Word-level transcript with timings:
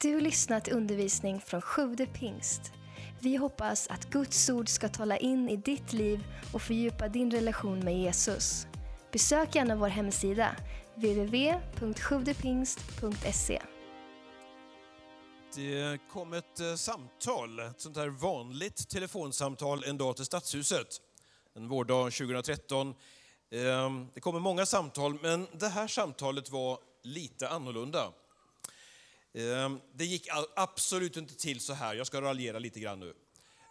Du 0.00 0.20
lyssnat 0.20 0.64
till 0.64 0.74
undervisning 0.74 1.40
från 1.40 1.62
Sjude 1.62 2.06
pingst. 2.06 2.72
Vi 3.20 3.36
hoppas 3.36 3.88
att 3.88 4.10
Guds 4.10 4.50
ord 4.50 4.68
ska 4.68 4.88
tala 4.88 5.16
in 5.16 5.48
i 5.48 5.56
ditt 5.56 5.92
liv 5.92 6.24
och 6.52 6.62
fördjupa 6.62 7.08
din 7.08 7.30
relation 7.30 7.78
med 7.78 7.98
Jesus. 7.98 8.66
Besök 9.12 9.54
gärna 9.54 9.76
vår 9.76 9.88
hemsida, 9.88 10.56
www.sjuvdepingst.se. 10.94 13.62
Det 15.54 15.98
kom 16.12 16.32
ett 16.32 16.60
eh, 16.60 16.74
samtal, 16.74 17.60
ett 17.60 17.80
sånt 17.80 17.96
här 17.96 18.08
vanligt 18.08 18.88
telefonsamtal 18.88 19.84
en 19.84 19.98
dag 19.98 20.16
till 20.16 20.24
Stadshuset. 20.24 21.00
En 21.54 21.68
vårdag 21.68 22.12
2013. 22.12 22.94
Ehm, 23.50 24.06
det 24.14 24.20
kommer 24.20 24.40
många 24.40 24.66
samtal, 24.66 25.18
men 25.22 25.46
det 25.52 25.68
här 25.68 25.86
samtalet 25.86 26.50
var 26.50 26.78
lite 27.02 27.48
annorlunda. 27.48 28.12
Ehm, 29.36 29.80
det 29.94 30.04
gick 30.04 30.28
absolut 30.56 31.16
inte 31.16 31.34
till 31.34 31.60
så 31.60 31.72
här, 31.72 31.94
jag 31.94 32.06
ska 32.06 32.20
raljera 32.20 32.58
lite 32.58 32.80
grann 32.80 33.00
nu. 33.00 33.14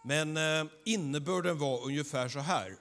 Men 0.04 0.38
eh, 0.38 0.72
innebörden 0.86 1.58
var 1.58 1.84
ungefär 1.84 2.30
så 2.30 2.40
här. 2.40 2.78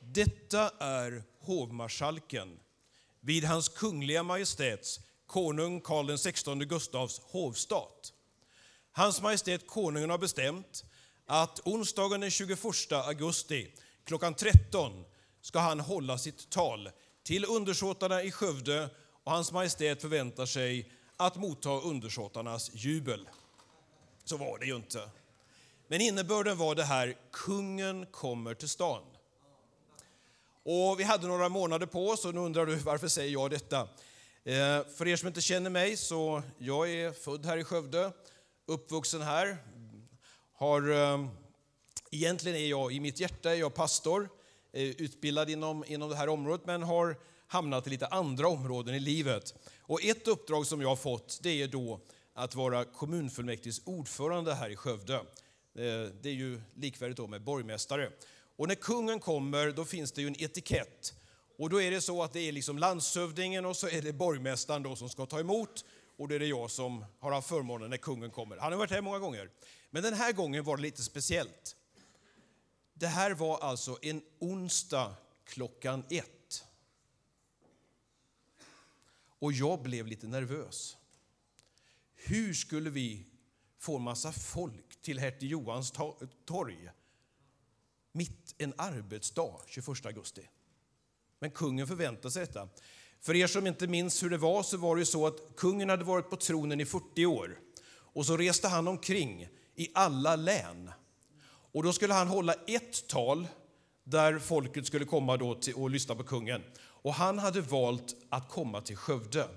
Detta 0.00 0.70
är 0.78 1.22
hovmarskalken 1.40 2.60
vid 3.20 3.44
hans 3.44 3.68
kungliga 3.68 4.22
majestäts 4.22 5.00
konung 5.26 5.80
Karl 5.80 6.16
XVI 6.16 6.64
Gustavs 6.64 7.20
hovstat. 7.24 8.12
Hans 8.92 9.22
Majestät 9.22 9.66
Konungen 9.66 10.10
har 10.10 10.18
bestämt 10.18 10.84
att 11.26 11.60
onsdagen 11.64 12.20
den 12.20 12.30
21 12.30 12.58
augusti 12.90 13.74
klockan 14.04 14.34
13 14.34 15.04
ska 15.40 15.58
han 15.58 15.80
hålla 15.80 16.18
sitt 16.18 16.50
tal 16.50 16.90
till 17.22 17.44
undersåtarna 17.44 18.22
i 18.22 18.32
Skövde 18.32 18.88
och 19.24 19.32
Hans 19.32 19.52
Majestät 19.52 20.00
förväntar 20.00 20.46
sig 20.46 20.92
att 21.16 21.36
motta 21.36 21.70
undersåtarnas 21.70 22.70
jubel. 22.74 23.28
Så 24.24 24.36
var 24.36 24.58
det 24.58 24.66
ju 24.66 24.76
inte. 24.76 25.10
Men 25.88 26.00
innebörden 26.00 26.56
var 26.56 26.74
det 26.74 26.84
här, 26.84 27.16
kungen 27.32 28.06
kommer 28.06 28.54
till 28.54 28.68
stan. 28.68 29.02
Och 30.62 31.00
vi 31.00 31.04
hade 31.04 31.26
några 31.26 31.48
månader 31.48 31.86
på 31.86 32.08
oss 32.08 32.24
och 32.24 32.34
nu 32.34 32.40
undrar 32.40 32.66
du 32.66 32.76
varför 32.76 33.08
säger 33.08 33.32
jag 33.32 33.50
detta? 33.50 33.80
Eh, 34.44 34.86
för 34.96 35.08
er 35.08 35.16
som 35.16 35.28
inte 35.28 35.40
känner 35.40 35.70
mig 35.70 35.96
så 35.96 36.42
jag 36.58 36.90
är 36.90 37.12
född 37.12 37.46
här 37.46 37.56
i 37.56 37.64
Skövde, 37.64 38.12
uppvuxen 38.66 39.22
här. 39.22 39.56
Har, 40.54 40.90
eh, 40.90 41.26
egentligen 42.10 42.58
är 42.58 42.66
jag, 42.66 42.92
i 42.92 43.00
mitt 43.00 43.20
hjärta 43.20 43.50
är 43.50 43.54
jag 43.54 43.74
pastor, 43.74 44.28
eh, 44.72 44.82
utbildad 44.82 45.50
inom, 45.50 45.84
inom 45.84 46.08
det 46.08 46.16
här 46.16 46.28
området 46.28 46.66
men 46.66 46.82
har 46.82 47.16
hamnat 47.46 47.86
i 47.86 47.90
lite 47.90 48.06
andra 48.06 48.48
områden 48.48 48.94
i 48.94 49.00
livet. 49.00 49.54
Och 49.86 50.04
ett 50.04 50.28
uppdrag 50.28 50.66
som 50.66 50.80
jag 50.80 50.88
har 50.88 50.96
fått 50.96 51.40
det 51.42 51.62
är 51.62 51.68
då 51.68 52.00
att 52.34 52.54
vara 52.54 52.84
kommunfullmäktiges 52.84 53.80
ordförande 53.84 54.54
här 54.54 54.70
i 54.70 54.76
Skövde. 54.76 55.14
Eh, 55.14 55.22
det 56.22 56.28
är 56.28 56.34
ju 56.34 56.60
likvärdigt 56.74 57.16
då 57.16 57.26
med 57.26 57.42
borgmästare. 57.42 58.10
Och 58.56 58.68
när 58.68 58.74
kungen 58.74 59.20
kommer 59.20 59.70
då 59.70 59.84
finns 59.84 60.12
det 60.12 60.20
ju 60.22 60.26
en 60.26 60.42
etikett. 60.42 61.14
Och 61.58 61.70
då 61.70 61.80
är 61.80 61.90
det 61.90 62.00
så 62.00 62.22
att 62.22 62.32
det 62.32 62.40
är 62.40 62.52
liksom 62.52 62.78
landshövdingen 62.78 63.64
och 63.64 63.76
så 63.76 63.88
är 63.88 64.02
det 64.02 64.12
borgmästaren 64.12 64.82
då 64.82 64.96
som 64.96 65.08
ska 65.08 65.26
ta 65.26 65.40
emot. 65.40 65.84
Och 66.16 66.28
då 66.28 66.34
är 66.34 66.38
det 66.38 66.46
jag 66.46 66.70
som 66.70 67.04
har 67.18 67.32
haft 67.32 67.48
förmånen 67.48 67.90
när 67.90 67.96
kungen 67.96 68.30
kommer. 68.30 68.56
Han 68.56 68.72
har 68.72 68.78
varit 68.78 68.90
här 68.90 69.00
många 69.00 69.18
gånger. 69.18 69.50
Men 69.90 70.02
den 70.02 70.14
här 70.14 70.32
gången 70.32 70.64
var 70.64 70.76
det 70.76 70.82
lite 70.82 71.02
speciellt. 71.02 71.76
Det 72.94 73.06
här 73.06 73.30
var 73.30 73.58
alltså 73.58 73.98
en 74.02 74.22
onsdag 74.38 75.14
klockan 75.44 76.04
ett. 76.10 76.43
Och 79.38 79.52
jag 79.52 79.82
blev 79.82 80.06
lite 80.06 80.26
nervös. 80.26 80.96
Hur 82.14 82.54
skulle 82.54 82.90
vi 82.90 83.26
få 83.78 83.96
en 83.96 84.02
massa 84.02 84.32
folk 84.32 85.02
till 85.02 85.18
Hertig 85.18 85.50
Johans 85.50 85.92
torg 86.44 86.90
mitt 88.12 88.54
en 88.58 88.74
arbetsdag 88.76 89.60
21 89.66 90.06
augusti? 90.06 90.48
Men 91.38 91.50
kungen 91.50 91.86
förväntade 91.86 92.30
sig 92.30 92.46
detta. 92.46 92.68
För 93.20 93.34
er 93.34 93.46
som 93.46 93.66
inte 93.66 93.86
minns 93.86 94.22
hur 94.22 94.30
det 94.30 94.36
var 94.36 94.62
så 94.62 94.76
var 94.76 94.96
det 94.96 95.00
ju 95.00 95.06
så 95.06 95.26
att 95.26 95.56
kungen 95.56 95.88
hade 95.88 96.04
varit 96.04 96.30
på 96.30 96.36
tronen 96.36 96.80
i 96.80 96.84
40 96.84 97.26
år 97.26 97.60
och 97.86 98.26
så 98.26 98.36
reste 98.36 98.68
han 98.68 98.88
omkring 98.88 99.48
i 99.74 99.88
alla 99.94 100.36
län. 100.36 100.90
Och 101.72 101.82
då 101.82 101.92
skulle 101.92 102.14
han 102.14 102.28
hålla 102.28 102.54
ett 102.54 103.08
tal 103.08 103.48
där 104.04 104.38
folket 104.38 104.86
skulle 104.86 105.04
komma 105.04 105.36
då 105.36 105.54
till 105.54 105.74
och 105.74 105.90
lyssna 105.90 106.14
på 106.14 106.24
kungen. 106.24 106.62
Och 107.04 107.14
han 107.14 107.38
hade 107.38 107.60
valt 107.60 108.16
att 108.28 108.48
komma 108.48 108.80
till 108.80 108.96
Skövde. 108.96 109.48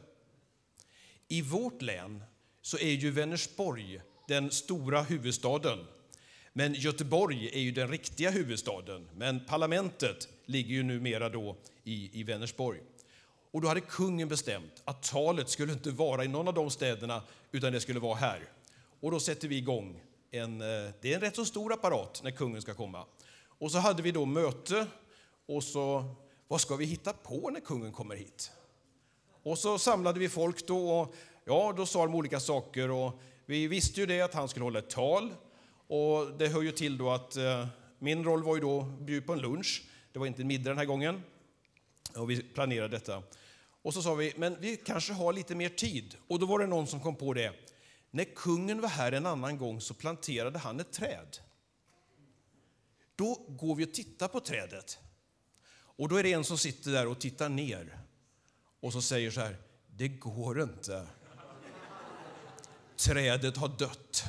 I 1.27 1.41
vårt 1.41 1.81
län 1.81 2.23
så 2.61 2.77
är 2.77 2.91
ju 2.91 3.11
Vänersborg 3.11 4.01
den 4.27 4.51
stora 4.51 5.01
huvudstaden. 5.01 5.79
Men 6.53 6.73
Göteborg 6.73 7.49
är 7.53 7.59
ju 7.59 7.71
den 7.71 7.87
riktiga 7.87 8.29
huvudstaden. 8.29 9.09
Men 9.15 9.45
parlamentet 9.45 10.27
ligger 10.45 10.75
ju 10.75 10.83
numera 10.83 11.29
då 11.29 11.55
i, 11.83 12.19
i 12.19 12.23
Vänersborg. 12.23 12.79
Och 13.51 13.61
då 13.61 13.67
hade 13.67 13.81
kungen 13.81 14.27
bestämt 14.27 14.81
att 14.85 15.03
talet 15.03 15.49
skulle 15.49 15.73
inte 15.73 15.91
vara 15.91 16.23
i 16.25 16.27
någon 16.27 16.47
av 16.47 16.53
de 16.53 16.69
städerna 16.69 17.21
utan 17.51 17.73
det 17.73 17.79
skulle 17.79 17.99
vara 17.99 18.15
här. 18.15 18.39
Och 18.99 19.11
då 19.11 19.19
sätter 19.19 19.47
vi 19.47 19.57
igång 19.57 20.01
en, 20.31 20.61
eh, 20.61 20.91
det 21.01 21.11
är 21.11 21.15
en 21.15 21.21
rätt 21.21 21.35
så 21.35 21.45
stor 21.45 21.73
apparat 21.73 22.21
när 22.23 22.31
kungen 22.31 22.61
ska 22.61 22.73
komma. 22.73 23.05
Och 23.47 23.71
så 23.71 23.77
hade 23.77 24.01
vi 24.01 24.11
då 24.11 24.25
möte 24.25 24.87
och 25.45 25.63
så, 25.63 26.15
vad 26.47 26.61
ska 26.61 26.75
vi 26.75 26.85
hitta 26.85 27.13
på 27.13 27.49
när 27.49 27.59
kungen 27.59 27.91
kommer 27.91 28.15
hit? 28.15 28.51
Och 29.43 29.57
så 29.57 29.79
samlade 29.79 30.19
vi 30.19 30.29
folk 30.29 30.67
då 30.67 30.89
och 30.89 31.15
ja, 31.45 31.73
då 31.77 31.85
sa 31.85 32.05
de 32.05 32.15
olika 32.15 32.39
saker 32.39 32.91
och 32.91 33.19
vi 33.45 33.67
visste 33.67 33.99
ju 33.99 34.05
det 34.05 34.21
att 34.21 34.33
han 34.33 34.49
skulle 34.49 34.63
hålla 34.63 34.79
ett 34.79 34.89
tal 34.89 35.33
och 35.87 36.37
det 36.37 36.47
hör 36.47 36.61
ju 36.61 36.71
till 36.71 36.97
då 36.97 37.09
att 37.09 37.35
eh, 37.35 37.67
min 37.99 38.23
roll 38.23 38.43
var 38.43 38.55
ju 38.55 38.61
då 38.61 38.79
att 38.79 38.99
bjuda 38.99 39.25
på 39.25 39.33
en 39.33 39.39
lunch. 39.39 39.83
Det 40.11 40.19
var 40.19 40.25
inte 40.25 40.41
en 40.41 40.47
middag 40.47 40.69
den 40.69 40.77
här 40.77 40.85
gången 40.85 41.23
och 42.15 42.29
vi 42.29 42.43
planerade 42.43 42.97
detta. 42.97 43.23
Och 43.81 43.93
så 43.93 44.01
sa 44.01 44.13
vi, 44.13 44.33
men 44.37 44.57
vi 44.59 44.77
kanske 44.77 45.13
har 45.13 45.33
lite 45.33 45.55
mer 45.55 45.69
tid. 45.69 46.15
Och 46.27 46.39
då 46.39 46.45
var 46.45 46.59
det 46.59 46.67
någon 46.67 46.87
som 46.87 46.99
kom 46.99 47.15
på 47.15 47.33
det. 47.33 47.53
När 48.11 48.23
kungen 48.23 48.81
var 48.81 48.89
här 48.89 49.11
en 49.11 49.25
annan 49.25 49.57
gång 49.57 49.81
så 49.81 49.93
planterade 49.93 50.59
han 50.59 50.79
ett 50.79 50.91
träd. 50.91 51.37
Då 53.15 53.45
går 53.47 53.75
vi 53.75 53.85
och 53.85 53.93
tittar 53.93 54.27
på 54.27 54.39
trädet. 54.39 54.99
Och 55.97 56.09
då 56.09 56.15
är 56.15 56.23
det 56.23 56.33
en 56.33 56.43
som 56.43 56.57
sitter 56.57 56.91
där 56.91 57.07
och 57.07 57.19
tittar 57.19 57.49
ner 57.49 57.99
och 58.79 58.93
så 58.93 59.01
säger 59.01 59.31
så 59.31 59.41
här, 59.41 59.57
det 59.87 60.07
går 60.07 60.61
inte. 60.61 61.07
Trädet 62.95 63.57
har 63.57 63.67
dött. 63.67 64.23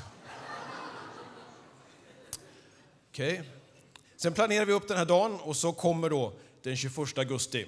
Okej. 3.08 3.42
Sen 4.16 4.32
planerar 4.32 4.64
vi 4.64 4.72
upp 4.72 4.88
den 4.88 4.96
här 4.96 5.04
dagen 5.04 5.40
och 5.40 5.56
så 5.56 5.72
kommer 5.72 6.10
då 6.10 6.32
den 6.62 6.76
21 6.76 7.18
augusti. 7.18 7.66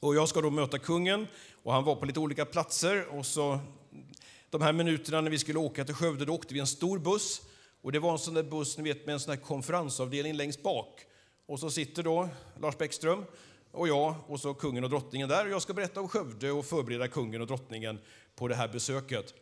Och 0.00 0.14
jag 0.14 0.28
ska 0.28 0.40
då 0.40 0.50
möta 0.50 0.78
kungen 0.78 1.26
och 1.62 1.72
han 1.72 1.84
var 1.84 1.96
på 1.96 2.04
lite 2.06 2.20
olika 2.20 2.44
platser 2.44 3.06
och 3.06 3.26
så 3.26 3.60
de 4.50 4.62
här 4.62 4.72
minuterna 4.72 5.20
när 5.20 5.30
vi 5.30 5.38
skulle 5.38 5.58
åka 5.58 5.84
till 5.84 5.94
Skövde 5.94 6.24
då 6.24 6.34
åkte 6.34 6.54
vi 6.54 6.60
en 6.60 6.66
stor 6.66 6.98
buss 6.98 7.42
och 7.82 7.92
det 7.92 7.98
var 7.98 8.12
en 8.12 8.18
sån 8.18 8.34
där 8.34 8.42
buss 8.42 8.78
ni 8.78 8.84
vet 8.84 9.06
med 9.06 9.12
en 9.12 9.20
sån 9.20 9.34
här 9.34 9.40
konferensavdelning 9.40 10.34
längst 10.34 10.62
bak. 10.62 11.06
Och 11.46 11.60
så 11.60 11.70
sitter 11.70 12.02
då 12.02 12.28
Lars 12.60 12.78
Bäckström 12.78 13.24
och 13.72 13.88
jag 13.88 14.14
och 14.26 14.40
så 14.40 14.54
kungen 14.54 14.84
och 14.84 14.90
drottningen 14.90 15.28
där 15.28 15.44
och 15.44 15.50
jag 15.50 15.62
ska 15.62 15.74
berätta 15.74 16.00
om 16.00 16.08
Skövde 16.08 16.50
och 16.50 16.64
förbereda 16.64 17.08
kungen 17.08 17.40
och 17.40 17.46
drottningen 17.46 17.98
på 18.34 18.48
det 18.48 18.54
här 18.54 18.68
besöket. 18.68 19.34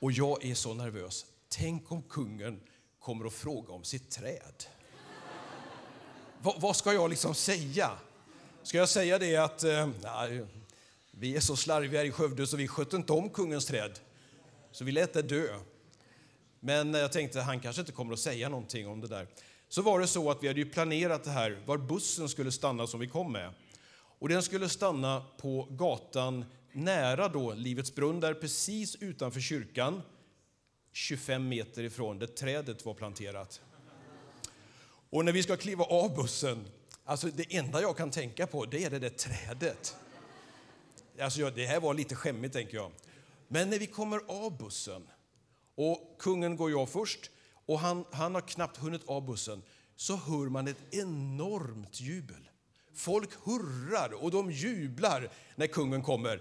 Och 0.00 0.12
jag 0.12 0.44
är 0.44 0.54
så 0.54 0.74
nervös. 0.74 1.26
Tänk 1.48 1.92
om 1.92 2.02
kungen 2.02 2.60
kommer 3.00 3.26
att 3.26 3.32
fråga 3.32 3.72
om 3.72 3.84
sitt 3.84 4.10
träd. 4.10 4.64
vad, 6.42 6.60
vad 6.60 6.76
ska 6.76 6.92
jag 6.92 7.10
liksom 7.10 7.34
säga? 7.34 7.90
Ska 8.62 8.78
jag 8.78 8.88
säga 8.88 9.18
det 9.18 9.36
att 9.36 9.64
eh, 9.64 9.88
nej, 10.02 10.46
vi 11.10 11.36
är 11.36 11.40
så 11.40 11.56
slarviga 11.56 12.04
i 12.04 12.10
Skövde 12.10 12.46
så 12.46 12.56
vi 12.56 12.68
skötte 12.68 12.96
inte 12.96 13.12
om 13.12 13.30
kungens 13.30 13.66
träd, 13.66 13.98
så 14.72 14.84
vi 14.84 14.92
lät 14.92 15.12
det 15.12 15.22
dö. 15.22 15.60
Men 16.60 16.94
eh, 16.94 17.00
jag 17.00 17.12
tänkte 17.12 17.40
han 17.40 17.60
kanske 17.60 17.80
inte 17.80 17.92
kommer 17.92 18.12
att 18.12 18.18
säga 18.18 18.48
någonting 18.48 18.88
om 18.88 19.00
det 19.00 19.08
där. 19.08 19.26
Så 19.68 19.82
var 19.82 20.00
det 20.00 20.06
så 20.06 20.30
att 20.30 20.42
vi 20.42 20.48
hade 20.48 20.60
ju 20.60 20.70
planerat 20.70 21.24
det 21.24 21.30
här 21.30 21.62
var 21.66 21.78
bussen 21.78 22.28
skulle 22.28 22.52
stanna 22.52 22.86
som 22.86 23.00
vi 23.00 23.06
kom 23.06 23.32
med. 23.32 23.52
Och 24.18 24.28
den 24.28 24.42
skulle 24.42 24.68
stanna 24.68 25.24
på 25.38 25.68
gatan 25.70 26.44
nära 26.72 27.28
då 27.28 27.54
Livets 27.54 27.94
brunn, 27.94 28.20
där 28.20 28.34
precis 28.34 28.96
utanför 28.96 29.40
kyrkan, 29.40 30.02
25 30.92 31.48
meter 31.48 31.82
ifrån 31.82 32.18
där 32.18 32.26
trädet 32.26 32.84
var 32.84 32.94
planterat. 32.94 33.60
Och 35.10 35.24
när 35.24 35.32
vi 35.32 35.42
ska 35.42 35.56
kliva 35.56 35.84
av 35.84 36.14
bussen, 36.14 36.68
alltså 37.04 37.28
det 37.28 37.56
enda 37.56 37.82
jag 37.82 37.96
kan 37.96 38.10
tänka 38.10 38.46
på 38.46 38.64
det 38.64 38.84
är 38.84 38.90
det 38.90 38.98
där 38.98 39.08
trädet. 39.08 39.96
Alltså 41.20 41.50
det 41.50 41.66
här 41.66 41.80
var 41.80 41.94
lite 41.94 42.14
skämmigt 42.14 42.54
tänker 42.54 42.76
jag. 42.76 42.90
Men 43.48 43.70
när 43.70 43.78
vi 43.78 43.86
kommer 43.86 44.20
av 44.28 44.58
bussen 44.58 45.08
och 45.74 46.16
kungen 46.18 46.56
går 46.56 46.70
jag 46.70 46.88
först 46.88 47.30
och 47.68 47.78
han, 47.78 48.04
han 48.12 48.34
har 48.34 48.40
knappt 48.40 48.76
hunnit 48.76 49.02
av 49.06 49.26
bussen 49.26 49.62
så 49.96 50.16
hör 50.16 50.48
man 50.48 50.68
ett 50.68 50.94
enormt 50.94 52.00
jubel. 52.00 52.48
Folk 52.94 53.30
hurrar 53.44 54.24
och 54.24 54.30
de 54.30 54.50
jublar 54.50 55.28
när 55.56 55.66
kungen 55.66 56.02
kommer. 56.02 56.40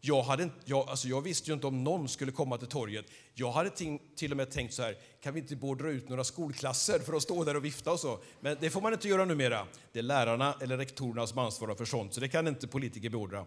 Jag, 0.00 0.22
hade 0.22 0.42
inte, 0.42 0.56
jag, 0.64 0.88
alltså 0.88 1.08
jag 1.08 1.20
visste 1.20 1.50
ju 1.50 1.54
inte 1.54 1.66
om 1.66 1.84
någon 1.84 2.08
skulle 2.08 2.32
komma 2.32 2.58
till 2.58 2.68
torget. 2.68 3.06
Jag 3.34 3.52
hade 3.52 3.70
till 4.16 4.30
och 4.30 4.36
med 4.36 4.50
tänkt 4.50 4.74
så 4.74 4.82
här, 4.82 4.96
kan 5.22 5.34
vi 5.34 5.40
inte 5.40 5.56
beordra 5.56 5.90
ut 5.90 6.08
några 6.08 6.24
skolklasser 6.24 6.98
för 6.98 7.12
att 7.12 7.22
stå 7.22 7.44
där 7.44 7.56
och 7.56 7.64
vifta 7.64 7.92
och 7.92 8.00
så? 8.00 8.18
Men 8.40 8.56
det 8.60 8.70
får 8.70 8.80
man 8.80 8.92
inte 8.92 9.08
göra 9.08 9.24
numera. 9.24 9.66
Det 9.92 9.98
är 9.98 10.02
lärarna 10.02 10.54
eller 10.60 10.76
rektorerna 10.76 11.26
som 11.26 11.38
ansvarar 11.38 11.74
för 11.74 11.84
sånt, 11.84 12.14
så 12.14 12.20
det 12.20 12.28
kan 12.28 12.48
inte 12.48 12.68
politiker 12.68 13.10
beordra. 13.10 13.46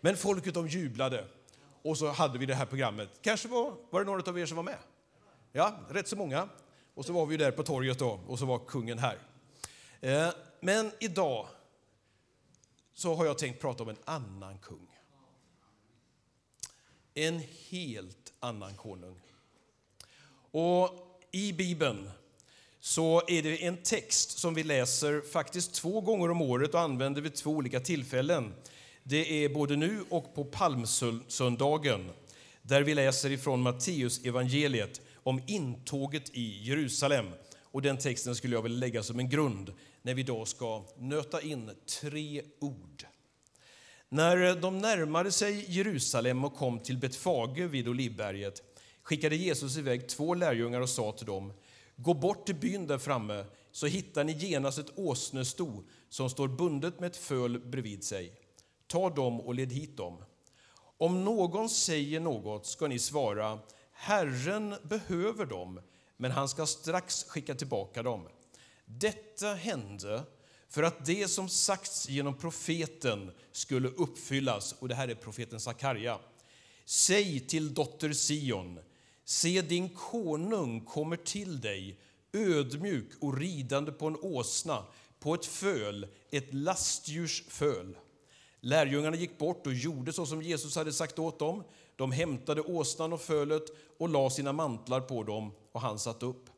Men 0.00 0.16
folket 0.16 0.54
de 0.54 0.68
jublade. 0.68 1.24
Och 1.82 1.98
så 1.98 2.10
hade 2.10 2.38
vi 2.38 2.46
det 2.46 2.54
här 2.54 2.66
programmet. 2.66 3.08
Kanske 3.22 3.48
var, 3.48 3.74
var 3.90 4.00
det 4.00 4.06
några 4.06 4.30
av 4.30 4.38
er 4.38 4.46
som 4.46 4.56
var 4.56 4.64
med? 4.64 4.78
Ja, 5.52 5.76
rätt 5.90 6.08
så 6.08 6.16
många. 6.16 6.48
Och 6.94 7.04
så 7.04 7.12
var 7.12 7.26
vi 7.26 7.36
där 7.36 7.50
på 7.50 7.62
torget 7.62 7.98
då, 7.98 8.20
och 8.26 8.38
så 8.38 8.46
var 8.46 8.58
kungen 8.58 8.98
här. 8.98 9.18
Eh, 10.00 10.28
men 10.60 10.92
idag 11.00 11.48
så 12.94 13.14
har 13.14 13.26
jag 13.26 13.38
tänkt 13.38 13.60
prata 13.60 13.82
om 13.82 13.88
en 13.88 13.98
annan 14.04 14.58
kung. 14.58 14.86
En 17.14 17.42
helt 17.70 18.32
annan 18.40 18.76
konung. 18.76 19.20
Och 20.50 20.90
i 21.30 21.52
Bibeln 21.52 22.10
så 22.80 23.22
är 23.28 23.42
det 23.42 23.64
en 23.64 23.76
text 23.76 24.38
som 24.38 24.54
vi 24.54 24.62
läser 24.62 25.20
faktiskt 25.20 25.74
två 25.74 26.00
gånger 26.00 26.30
om 26.30 26.42
året 26.42 26.74
och 26.74 26.80
använder 26.80 27.20
vid 27.20 27.34
två 27.34 27.50
olika 27.50 27.80
tillfällen. 27.80 28.54
Det 29.02 29.44
är 29.44 29.48
både 29.48 29.76
nu 29.76 30.04
och 30.10 30.34
på 30.34 30.44
palmsöndagen 30.44 32.10
där 32.62 32.82
vi 32.82 32.94
läser 32.94 33.30
ifrån 33.30 33.62
Matteus 33.62 34.24
evangeliet 34.24 35.00
om 35.22 35.42
intåget 35.46 36.30
i 36.32 36.62
Jerusalem. 36.62 37.26
Och 37.60 37.82
Den 37.82 37.98
texten 37.98 38.36
skulle 38.36 38.54
jag 38.54 38.62
vilja 38.62 38.78
lägga 38.78 39.02
som 39.02 39.18
en 39.18 39.28
grund 39.28 39.72
när 40.02 40.14
vi 40.14 40.20
idag 40.20 40.48
ska 40.48 40.84
nöta 40.98 41.40
in 41.40 41.70
tre 42.00 42.42
ord. 42.60 43.06
När 44.08 44.60
de 44.60 44.78
närmade 44.78 45.32
sig 45.32 45.64
Jerusalem 45.68 46.44
och 46.44 46.54
kom 46.54 46.78
till 46.78 46.98
Betfage 46.98 47.58
vid 47.58 47.88
Olivberget 47.88 48.62
skickade 49.02 49.36
Jesus 49.36 49.76
iväg 49.76 50.08
två 50.08 50.34
lärjungar 50.34 50.80
och 50.80 50.88
sa 50.88 51.12
till 51.12 51.26
dem 51.26 51.52
Gå 51.96 52.14
bort 52.14 52.46
till 52.46 52.54
byn 52.54 52.86
där 52.86 52.98
framme 52.98 53.44
så 53.72 53.86
hittar 53.86 54.24
ni 54.24 54.32
genast 54.32 54.78
ett 54.78 54.98
åsnesto 54.98 55.84
som 56.08 56.30
står 56.30 56.48
bundet 56.48 57.00
med 57.00 57.06
ett 57.06 57.16
föl 57.16 57.58
bredvid 57.60 58.04
sig. 58.04 58.32
Ta 58.86 59.10
dem 59.10 59.40
och 59.40 59.54
led 59.54 59.72
hit 59.72 59.96
dem. 59.96 60.24
Om 60.98 61.24
någon 61.24 61.68
säger 61.68 62.20
något 62.20 62.66
ska 62.66 62.86
ni 62.86 62.98
svara 62.98 63.58
Herren 64.04 64.74
behöver 64.82 65.46
dem, 65.46 65.80
men 66.16 66.30
han 66.30 66.48
ska 66.48 66.66
strax 66.66 67.24
skicka 67.24 67.54
tillbaka 67.54 68.02
dem. 68.02 68.28
Detta 68.84 69.54
hände 69.54 70.22
för 70.68 70.82
att 70.82 71.06
det 71.06 71.28
som 71.28 71.48
sagts 71.48 72.08
genom 72.08 72.38
profeten 72.38 73.30
skulle 73.52 73.88
uppfyllas. 73.88 74.74
Och 74.78 74.88
det 74.88 74.94
här 74.94 75.08
är 75.08 75.14
profeten 75.14 75.60
Sakarja. 75.60 76.18
Säg 76.84 77.40
till 77.40 77.74
dotter 77.74 78.12
Sion, 78.12 78.78
se 79.24 79.62
din 79.62 79.88
konung 79.88 80.80
kommer 80.80 81.16
till 81.16 81.60
dig, 81.60 81.98
ödmjuk 82.32 83.10
och 83.20 83.38
ridande 83.38 83.92
på 83.92 84.06
en 84.06 84.16
åsna, 84.16 84.84
på 85.18 85.34
ett 85.34 85.46
föl, 85.46 86.06
ett 86.30 86.54
lastdjurs 86.54 87.44
föl. 87.48 87.96
Lärjungarna 88.60 89.16
gick 89.16 89.38
bort 89.38 89.66
och 89.66 89.74
gjorde 89.74 90.12
så 90.12 90.26
som 90.26 90.42
Jesus 90.42 90.76
hade 90.76 90.92
sagt 90.92 91.18
åt 91.18 91.38
dem. 91.38 91.64
De 92.02 92.12
hämtade 92.12 92.60
åsnan 92.60 93.12
och 93.12 93.20
fölet 93.20 93.62
och 93.98 94.08
la 94.08 94.30
sina 94.30 94.52
mantlar 94.52 95.00
på 95.00 95.22
dem, 95.22 95.52
och 95.72 95.80
han 95.80 95.98
satt 95.98 96.22
upp. 96.22 96.50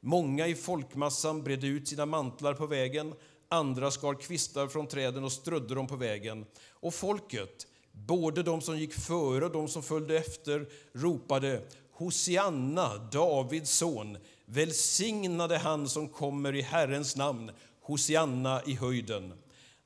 Många 0.00 0.46
i 0.46 0.54
folkmassan 0.54 1.42
bredde 1.42 1.66
ut 1.66 1.88
sina 1.88 2.06
mantlar 2.06 2.54
på 2.54 2.66
vägen, 2.66 3.14
andra 3.48 3.90
skar 3.90 4.14
kvistar 4.14 4.68
från 4.68 4.86
träden 4.86 5.24
och 5.24 5.32
strödde 5.32 5.74
dem 5.74 5.86
på 5.86 5.96
vägen. 5.96 6.46
Och 6.70 6.94
folket, 6.94 7.66
både 7.92 8.42
de 8.42 8.60
som 8.60 8.78
gick 8.78 8.94
före 8.94 9.44
och 9.44 9.52
de 9.52 9.68
som 9.68 9.82
följde 9.82 10.16
efter, 10.16 10.68
ropade 10.92 11.62
Hosianna, 11.92 12.96
Davids 13.12 13.70
son, 13.70 14.18
välsignade 14.44 15.58
han 15.58 15.88
som 15.88 16.08
kommer 16.08 16.54
i 16.54 16.62
Herrens 16.62 17.16
namn, 17.16 17.50
Hosianna 17.82 18.62
i 18.66 18.74
höjden. 18.74 19.32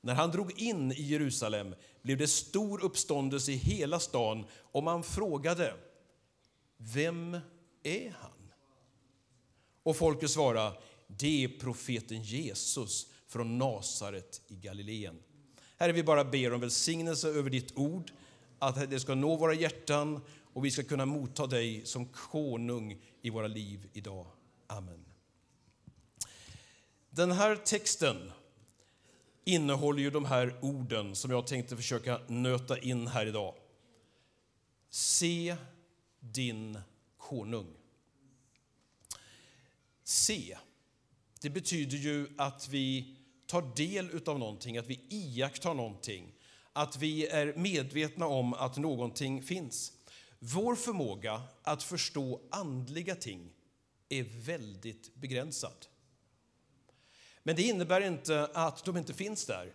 När 0.04 0.14
han 0.14 0.30
drog 0.30 0.60
in 0.60 0.92
i 0.92 1.02
Jerusalem 1.02 1.74
blev 2.02 2.18
det 2.18 2.28
stor 2.28 2.84
uppståndelse 2.84 3.52
i 3.52 3.56
hela 3.56 4.00
stan 4.00 4.44
och 4.54 4.82
man 4.82 5.02
frågade 5.02 5.74
Vem 6.76 7.38
är 7.82 8.10
han? 8.20 8.52
Och 9.82 9.96
folket 9.96 10.30
svarade 10.30 10.76
Det 11.06 11.44
är 11.44 11.48
profeten 11.48 12.22
Jesus 12.22 13.06
från 13.26 13.58
Nasaret 13.58 14.42
i 14.48 14.56
Galileen. 14.56 15.18
Herre, 15.76 15.92
vi 15.92 16.02
bara 16.02 16.24
ber 16.24 16.52
om 16.52 16.60
välsignelse 16.60 17.28
över 17.28 17.50
ditt 17.50 17.78
ord, 17.78 18.12
att 18.58 18.90
det 18.90 19.00
ska 19.00 19.14
nå 19.14 19.36
våra 19.36 19.54
hjärtan 19.54 20.20
och 20.54 20.64
vi 20.64 20.70
ska 20.70 20.82
kunna 20.82 21.06
motta 21.06 21.46
dig 21.46 21.86
som 21.86 22.06
konung 22.06 23.02
i 23.22 23.30
våra 23.30 23.46
liv 23.46 23.88
idag. 23.92 24.26
Amen. 24.66 25.04
Den 27.10 27.32
här 27.32 27.56
texten 27.56 28.30
innehåller 29.44 30.02
ju 30.02 30.10
de 30.10 30.24
här 30.24 30.58
orden 30.62 31.14
som 31.14 31.30
jag 31.30 31.46
tänkte 31.46 31.76
försöka 31.76 32.20
nöta 32.28 32.78
in 32.78 33.06
här 33.06 33.26
idag. 33.26 33.54
Se 34.90 35.56
din 36.20 36.78
konung. 37.18 37.74
Se, 40.04 40.58
det 41.40 41.50
betyder 41.50 41.96
ju 41.96 42.28
att 42.38 42.68
vi 42.68 43.16
tar 43.46 43.76
del 43.76 44.20
av 44.26 44.38
någonting, 44.38 44.78
att 44.78 44.86
vi 44.86 45.00
iakttar 45.08 45.74
någonting, 45.74 46.32
att 46.72 46.96
vi 46.96 47.26
är 47.26 47.54
medvetna 47.56 48.26
om 48.26 48.54
att 48.54 48.76
någonting 48.76 49.42
finns. 49.42 49.92
Vår 50.38 50.74
förmåga 50.74 51.42
att 51.62 51.82
förstå 51.82 52.40
andliga 52.50 53.14
ting 53.14 53.52
är 54.08 54.24
väldigt 54.44 55.14
begränsad. 55.14 55.86
Men 57.46 57.56
det 57.56 57.62
innebär 57.62 58.00
inte 58.00 58.50
att 58.54 58.84
de 58.84 58.96
inte 58.96 59.14
finns 59.14 59.46
där, 59.46 59.72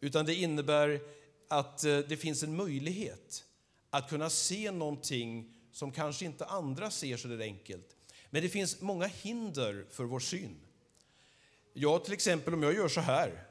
utan 0.00 0.26
det 0.26 0.34
innebär 0.34 1.00
att 1.48 1.84
eh, 1.84 1.98
det 1.98 2.16
finns 2.16 2.42
en 2.42 2.56
möjlighet 2.56 3.44
att 3.90 4.08
kunna 4.08 4.30
se 4.30 4.70
någonting 4.70 5.54
som 5.72 5.92
kanske 5.92 6.24
inte 6.24 6.44
andra 6.46 6.90
ser 6.90 7.16
så 7.16 7.28
där 7.28 7.40
enkelt. 7.40 7.96
Men 8.30 8.42
det 8.42 8.48
finns 8.48 8.80
många 8.80 9.06
hinder 9.06 9.86
för 9.90 10.04
vår 10.04 10.20
syn. 10.20 10.60
Jag 11.72 12.04
till 12.04 12.12
exempel, 12.12 12.54
om 12.54 12.62
jag 12.62 12.74
gör 12.74 12.88
så 12.88 13.00
här, 13.00 13.46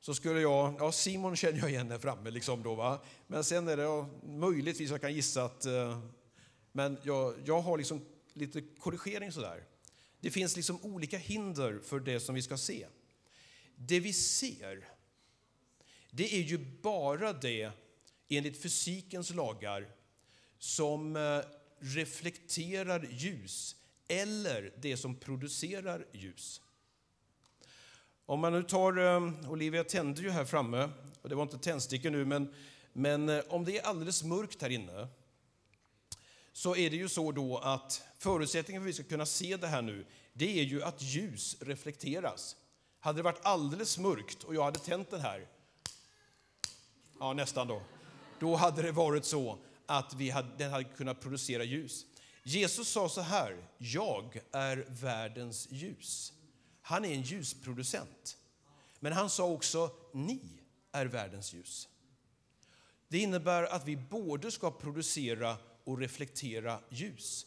så 0.00 0.14
skulle 0.14 0.40
jag, 0.40 0.74
ja 0.78 0.92
Simon 0.92 1.36
känner 1.36 1.58
jag 1.58 1.70
igen 1.70 1.90
här 1.90 1.98
framme 1.98 2.30
liksom 2.30 2.62
då 2.62 2.74
va. 2.74 3.04
Men 3.26 3.44
sen 3.44 3.68
är 3.68 3.76
det 3.76 3.82
ja, 3.82 4.08
möjligtvis 4.24 4.90
jag 4.90 5.00
kan 5.00 5.14
gissa 5.14 5.44
att, 5.44 5.66
eh, 5.66 6.00
men 6.72 6.98
jag, 7.02 7.34
jag 7.44 7.60
har 7.60 7.78
liksom 7.78 8.06
lite 8.32 8.60
korrigering 8.60 9.32
sådär. 9.32 9.64
Det 10.20 10.30
finns 10.30 10.56
liksom 10.56 10.78
olika 10.82 11.18
hinder 11.18 11.80
för 11.84 12.00
det 12.00 12.20
som 12.20 12.34
vi 12.34 12.42
ska 12.42 12.56
se. 12.56 12.86
Det 13.76 14.00
vi 14.00 14.12
ser, 14.12 14.88
det 16.10 16.34
är 16.34 16.42
ju 16.42 16.58
bara 16.82 17.32
det, 17.32 17.70
enligt 18.28 18.62
fysikens 18.62 19.30
lagar, 19.30 19.88
som 20.58 21.16
eh, 21.16 21.40
reflekterar 21.78 23.08
ljus 23.10 23.76
eller 24.08 24.72
det 24.76 24.96
som 24.96 25.14
producerar 25.14 26.06
ljus. 26.12 26.60
Om 28.26 28.40
man 28.40 28.52
nu 28.52 28.62
tar, 28.62 28.98
eh, 28.98 29.50
Olivia 29.50 29.84
tände 29.84 30.22
ju 30.22 30.30
här 30.30 30.44
framme, 30.44 30.90
och 31.22 31.28
det 31.28 31.34
var 31.34 31.42
inte 31.42 31.58
tändstickor 31.58 32.10
nu, 32.10 32.24
men, 32.24 32.54
men 32.92 33.28
eh, 33.28 33.42
om 33.48 33.64
det 33.64 33.78
är 33.78 33.82
alldeles 33.82 34.22
mörkt 34.22 34.62
här 34.62 34.70
inne 34.70 35.08
så 36.52 36.76
är 36.76 36.90
det 36.90 36.96
ju 36.96 37.08
så 37.08 37.32
då 37.32 37.58
att 37.58 38.02
förutsättningen 38.18 38.82
för 38.82 38.86
att 38.86 38.88
vi 38.88 38.94
ska 38.94 39.04
kunna 39.04 39.26
se 39.26 39.56
det 39.56 39.66
här 39.66 39.82
nu, 39.82 40.06
det 40.32 40.60
är 40.60 40.64
ju 40.64 40.82
att 40.82 41.02
ljus 41.02 41.56
reflekteras. 41.60 42.56
Hade 43.06 43.18
det 43.18 43.22
varit 43.22 43.44
alldeles 43.46 43.98
mörkt 43.98 44.44
och 44.44 44.54
jag 44.54 44.64
hade 44.64 44.78
tänt 44.78 45.10
den 45.10 45.20
här, 45.20 45.48
ja 47.20 47.32
nästan 47.32 47.68
då, 47.68 47.82
då 48.40 48.56
hade 48.56 48.82
det 48.82 48.92
varit 48.92 49.24
så 49.24 49.58
att 49.86 50.14
vi 50.14 50.30
hade, 50.30 50.48
den 50.58 50.70
hade 50.70 50.84
kunnat 50.84 51.20
producera 51.20 51.64
ljus. 51.64 52.06
Jesus 52.42 52.88
sa 52.88 53.08
så 53.08 53.20
här, 53.20 53.68
jag 53.78 54.40
är 54.52 54.86
världens 54.88 55.68
ljus. 55.70 56.32
Han 56.82 57.04
är 57.04 57.14
en 57.14 57.22
ljusproducent. 57.22 58.36
Men 59.00 59.12
han 59.12 59.30
sa 59.30 59.46
också, 59.46 59.90
ni 60.12 60.40
är 60.92 61.06
världens 61.06 61.52
ljus. 61.52 61.88
Det 63.08 63.18
innebär 63.18 63.62
att 63.62 63.84
vi 63.84 63.96
både 63.96 64.50
ska 64.50 64.70
producera 64.70 65.56
och 65.84 65.98
reflektera 65.98 66.80
ljus. 66.90 67.46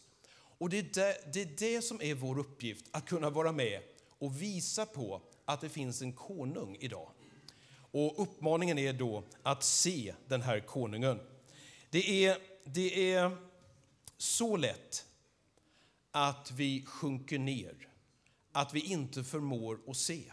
Och 0.58 0.70
det 0.70 0.78
är 0.78 0.82
det, 0.82 1.32
det 1.32 1.40
är 1.40 1.56
det 1.58 1.82
som 1.82 2.02
är 2.02 2.14
vår 2.14 2.38
uppgift, 2.38 2.86
att 2.90 3.06
kunna 3.06 3.30
vara 3.30 3.52
med 3.52 3.82
och 4.18 4.42
visa 4.42 4.86
på 4.86 5.22
att 5.52 5.60
det 5.60 5.68
finns 5.68 6.02
en 6.02 6.12
konung 6.12 6.76
idag. 6.80 7.10
Och 7.92 8.22
uppmaningen 8.22 8.78
är 8.78 8.92
då 8.92 9.24
att 9.42 9.62
se 9.62 10.14
den 10.28 10.42
här 10.42 10.60
konungen. 10.60 11.20
Det 11.90 12.26
är, 12.26 12.38
det 12.64 13.12
är 13.12 13.36
så 14.16 14.56
lätt 14.56 15.06
att 16.10 16.50
vi 16.50 16.84
sjunker 16.86 17.38
ner, 17.38 17.88
att 18.52 18.74
vi 18.74 18.80
inte 18.80 19.24
förmår 19.24 19.80
att 19.86 19.96
se. 19.96 20.32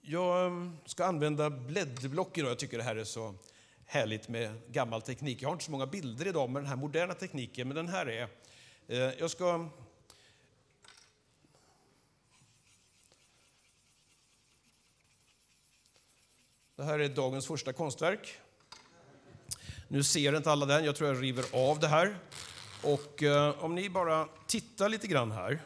Jag 0.00 0.70
ska 0.84 1.04
använda 1.04 1.50
blädderblock 1.50 2.38
idag. 2.38 2.50
Jag 2.50 2.58
tycker 2.58 2.78
det 2.78 2.84
här 2.84 2.96
är 2.96 3.04
så 3.04 3.34
härligt 3.84 4.28
med 4.28 4.60
gammal 4.72 5.02
teknik. 5.02 5.42
Jag 5.42 5.48
har 5.48 5.52
inte 5.52 5.64
så 5.64 5.70
många 5.70 5.86
bilder 5.86 6.26
idag 6.26 6.50
med 6.50 6.62
den 6.62 6.68
här 6.68 6.76
moderna 6.76 7.14
tekniken, 7.14 7.68
men 7.68 7.74
den 7.74 7.88
här 7.88 8.06
är... 8.06 8.28
Eh, 8.88 8.98
jag 8.98 9.30
ska... 9.30 9.68
Det 16.82 16.86
här 16.86 16.98
är 16.98 17.08
dagens 17.08 17.46
första 17.46 17.72
konstverk. 17.72 18.38
Nu 19.88 20.02
ser 20.02 20.36
inte 20.36 20.50
alla 20.50 20.66
den, 20.66 20.84
jag 20.84 20.96
tror 20.96 21.08
jag 21.08 21.22
river 21.22 21.44
av 21.52 21.80
det 21.80 21.88
här. 21.88 22.18
Och 22.82 23.22
eh, 23.22 23.64
om 23.64 23.74
ni 23.74 23.90
bara 23.90 24.28
tittar 24.46 24.88
lite 24.88 25.06
grann 25.06 25.30
här 25.30 25.62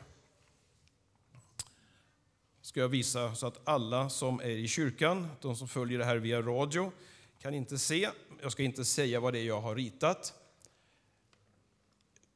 ska 2.61 2.81
jag 2.81 2.89
visa 2.89 3.35
så 3.35 3.47
att 3.47 3.69
alla 3.69 4.11
som 4.11 4.41
är 4.41 4.49
i 4.49 4.69
kyrkan, 4.69 5.29
de 5.41 5.57
som 5.57 5.69
följer 5.69 5.99
det 5.99 6.05
här 6.05 6.17
via 6.17 6.43
radio, 6.43 6.93
kan 7.41 7.55
inte 7.55 7.79
se. 7.79 8.11
Jag 8.43 8.53
ska 8.53 8.63
inte 8.63 8.85
säga 8.85 9.21
vad 9.21 9.33
det 9.33 9.39
är 9.39 9.47
jag 9.47 9.61
har 9.61 9.75
ritat. 9.75 10.35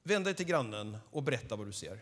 Vänd 0.03 0.25
dig 0.25 0.35
till 0.35 0.47
grannen 0.47 0.97
och 1.11 1.23
berätta 1.23 1.57
vad 1.57 1.67
du 1.67 1.73
ser. 1.73 2.01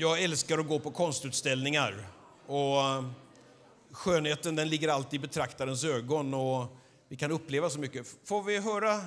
Jag 0.00 0.22
älskar 0.22 0.58
att 0.58 0.68
gå 0.68 0.78
på 0.78 0.90
konstutställningar. 0.90 2.08
Och 2.46 2.80
eh, 2.80 3.10
skönheten 3.90 4.56
den 4.56 4.68
ligger 4.68 4.88
alltid 4.88 5.20
i 5.20 5.26
betraktarens 5.26 5.84
ögon 5.84 6.34
och 6.34 6.76
vi 7.08 7.16
kan 7.16 7.30
uppleva 7.30 7.70
så 7.70 7.78
mycket. 7.78 8.16
Får 8.24 8.42
vi 8.42 8.58
höra? 8.58 9.00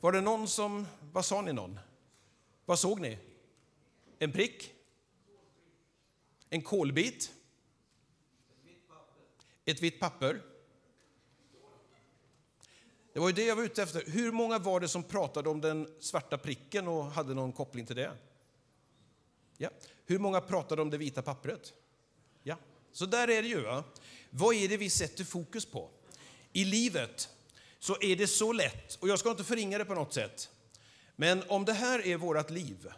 Var 0.00 0.12
det 0.12 0.20
någon 0.20 0.48
som... 0.48 0.86
Vad 1.12 1.24
sa 1.24 1.42
ni 1.42 1.52
någon? 1.52 1.78
Vad 2.64 2.78
såg 2.78 3.00
ni? 3.00 3.18
En 4.18 4.32
prick? 4.32 4.72
En 6.50 6.62
kolbit? 6.62 7.32
Ett 9.64 9.82
vitt 9.82 10.00
papper? 10.00 10.42
Det 13.12 13.20
var 13.20 13.28
ju 13.28 13.34
det 13.34 13.44
jag 13.44 13.56
var 13.56 13.62
ute 13.62 13.82
efter. 13.82 14.02
Hur 14.06 14.32
många 14.32 14.58
var 14.58 14.80
det 14.80 14.88
som 14.88 15.02
pratade 15.02 15.48
om 15.48 15.60
den 15.60 15.88
svarta 15.98 16.38
pricken 16.38 16.88
och 16.88 17.04
hade 17.04 17.34
någon 17.34 17.52
koppling 17.52 17.86
till 17.86 17.96
det? 17.96 18.12
Ja. 19.62 19.70
Hur 20.06 20.18
många 20.18 20.40
pratade 20.40 20.82
om 20.82 20.90
det 20.90 20.98
vita 20.98 21.22
pappret? 21.22 21.72
Ja, 22.42 22.56
så 22.92 23.06
där 23.06 23.28
är 23.30 23.42
det 23.42 23.48
ju. 23.48 23.60
Va? 23.60 23.84
Vad 24.30 24.54
är 24.54 24.68
det 24.68 24.76
vi 24.76 24.90
sätter 24.90 25.24
fokus 25.24 25.66
på? 25.66 25.90
I 26.52 26.64
livet 26.64 27.28
så 27.78 27.96
är 28.00 28.16
det 28.16 28.26
så 28.26 28.52
lätt, 28.52 28.94
och 28.94 29.08
jag 29.08 29.18
ska 29.18 29.30
inte 29.30 29.44
förringa 29.44 29.78
det 29.78 29.84
på 29.84 29.94
något 29.94 30.14
sätt, 30.14 30.50
men 31.16 31.42
om 31.48 31.64
det 31.64 31.72
här 31.72 32.06
är 32.06 32.16
vårt 32.16 32.50
liv, 32.50 32.88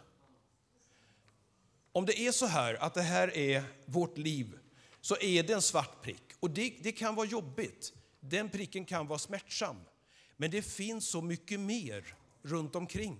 om 1.91 2.05
det 2.05 2.19
är 2.19 2.31
så 2.31 2.45
här 2.45 2.73
att 2.73 2.93
det 2.93 3.01
här 3.01 3.37
är 3.37 3.63
vårt 3.85 4.17
liv, 4.17 4.59
så 5.01 5.17
är 5.21 5.43
det 5.43 5.53
en 5.53 5.61
svart 5.61 6.01
prick. 6.01 6.23
Och 6.39 6.49
det, 6.49 6.73
det 6.81 6.91
kan 6.91 7.15
vara 7.15 7.27
jobbigt. 7.27 7.93
Den 8.19 8.49
pricken 8.49 8.85
kan 8.85 9.07
vara 9.07 9.19
smärtsam. 9.19 9.75
Men 10.37 10.51
det 10.51 10.61
finns 10.61 11.09
så 11.09 11.21
mycket 11.21 11.59
mer 11.59 12.15
runt 12.41 12.75
omkring. 12.75 13.17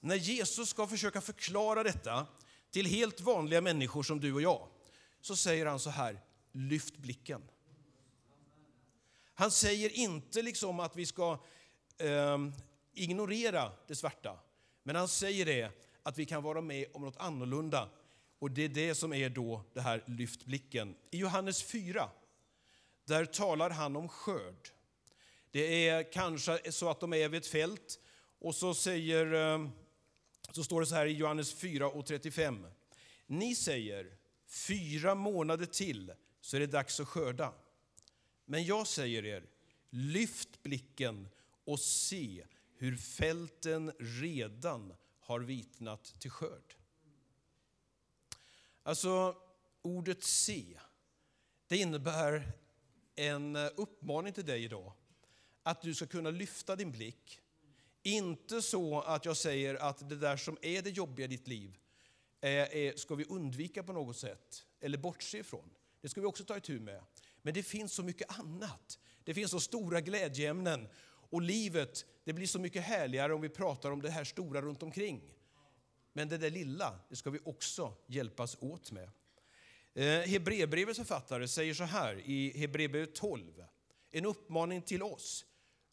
När 0.00 0.16
Jesus 0.16 0.68
ska 0.68 0.86
försöka 0.86 1.20
förklara 1.20 1.82
detta 1.82 2.26
till 2.72 2.86
helt 2.86 3.20
vanliga 3.20 3.60
människor 3.60 4.02
som 4.02 4.20
du 4.20 4.32
och 4.32 4.42
jag, 4.42 4.68
så 5.20 5.36
säger 5.36 5.66
han 5.66 5.80
så 5.80 5.90
här, 5.90 6.20
lyft 6.52 6.96
blicken. 6.96 7.42
Han 9.34 9.50
säger 9.50 9.90
inte 9.90 10.42
liksom 10.42 10.80
att 10.80 10.96
vi 10.96 11.06
ska 11.06 11.38
eh, 11.98 12.38
ignorera 12.94 13.72
det 13.86 13.94
svarta, 13.94 14.38
men 14.82 14.96
han 14.96 15.08
säger 15.08 15.46
det 15.46 15.70
att 16.02 16.18
vi 16.18 16.26
kan 16.26 16.42
vara 16.42 16.60
med 16.60 16.86
om 16.92 17.02
något 17.02 17.16
annorlunda. 17.16 17.88
Och 18.38 18.50
det 18.50 18.62
är 18.62 18.68
det 18.68 18.94
som 18.94 19.12
är 19.12 19.30
då 19.30 19.64
det 19.74 19.80
här 19.80 20.04
lyft 20.06 20.44
blicken. 20.44 20.94
I 21.10 21.18
Johannes 21.18 21.62
4, 21.62 22.08
där 23.04 23.24
talar 23.24 23.70
han 23.70 23.96
om 23.96 24.08
skörd. 24.08 24.68
Det 25.50 25.88
är 25.88 26.12
kanske 26.12 26.72
så 26.72 26.90
att 26.90 27.00
de 27.00 27.12
är 27.12 27.28
vid 27.28 27.40
ett 27.40 27.46
fält 27.46 28.00
och 28.38 28.54
så 28.54 28.74
säger 28.74 29.34
eh, 29.34 29.68
så 30.54 30.64
står 30.64 30.80
det 30.80 30.86
så 30.86 30.94
här 30.94 31.06
i 31.06 31.12
Johannes 31.12 31.54
4 31.54 31.88
och 31.88 32.06
35. 32.06 32.66
Ni 33.26 33.54
säger 33.54 34.16
fyra 34.46 35.14
månader 35.14 35.66
till 35.66 36.12
så 36.40 36.56
är 36.56 36.60
det 36.60 36.66
dags 36.66 37.00
att 37.00 37.08
skörda. 37.08 37.54
Men 38.44 38.64
jag 38.64 38.86
säger 38.86 39.24
er, 39.24 39.46
lyft 39.90 40.62
blicken 40.62 41.28
och 41.64 41.80
se 41.80 42.46
hur 42.76 42.96
fälten 42.96 43.92
redan 43.98 44.94
har 45.20 45.40
vitnat 45.40 46.14
till 46.18 46.30
skörd. 46.30 46.74
Alltså, 48.82 49.36
ordet 49.82 50.22
se, 50.22 50.78
det 51.66 51.76
innebär 51.76 52.52
en 53.14 53.56
uppmaning 53.56 54.32
till 54.32 54.46
dig 54.46 54.64
idag. 54.64 54.92
Att 55.62 55.82
du 55.82 55.94
ska 55.94 56.06
kunna 56.06 56.30
lyfta 56.30 56.76
din 56.76 56.92
blick 56.92 57.41
inte 58.02 58.62
så 58.62 59.00
att 59.00 59.24
jag 59.24 59.36
säger 59.36 59.74
att 59.74 60.08
det 60.08 60.16
där 60.16 60.36
som 60.36 60.58
är 60.62 60.82
det 60.82 60.90
jobbiga 60.90 61.24
i 61.24 61.28
ditt 61.28 61.48
liv 61.48 61.78
eh, 62.40 62.50
är, 62.50 62.96
ska 62.96 63.14
vi 63.14 63.24
undvika 63.24 63.82
på 63.82 63.92
något 63.92 64.16
sätt 64.16 64.66
eller 64.80 64.98
bortse 64.98 65.38
ifrån. 65.38 65.70
Det 66.00 66.08
ska 66.08 66.20
vi 66.20 66.26
också 66.26 66.44
ta 66.44 66.56
itu 66.56 66.80
med. 66.80 67.02
Men 67.42 67.54
det 67.54 67.62
finns 67.62 67.92
så 67.92 68.02
mycket 68.02 68.38
annat. 68.38 68.98
Det 69.24 69.34
finns 69.34 69.50
så 69.50 69.60
stora 69.60 70.00
glädjeämnen 70.00 70.88
och 71.30 71.42
livet 71.42 72.06
det 72.24 72.32
blir 72.32 72.46
så 72.46 72.58
mycket 72.58 72.82
härligare 72.82 73.34
om 73.34 73.40
vi 73.40 73.48
pratar 73.48 73.90
om 73.90 74.02
det 74.02 74.10
här 74.10 74.24
stora 74.24 74.62
runt 74.62 74.82
omkring. 74.82 75.22
Men 76.12 76.28
det 76.28 76.38
där 76.38 76.50
lilla, 76.50 76.98
det 77.08 77.16
ska 77.16 77.30
vi 77.30 77.38
också 77.44 77.94
hjälpas 78.06 78.56
åt 78.60 78.92
med. 78.92 79.10
Eh, 79.94 80.04
Hebreerbrevets 80.04 80.98
författare 80.98 81.48
säger 81.48 81.74
så 81.74 81.84
här 81.84 82.20
i 82.24 82.58
Hebreerbrevet 82.58 83.14
12, 83.14 83.64
en 84.10 84.26
uppmaning 84.26 84.82
till 84.82 85.02
oss. 85.02 85.44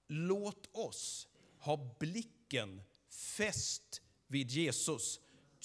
Låt 0.07 0.75
oss 0.75 1.27
ha 1.59 1.95
blicken 1.99 2.81
fäst 3.09 4.01
vid 4.27 4.51
Jesus, 4.51 5.19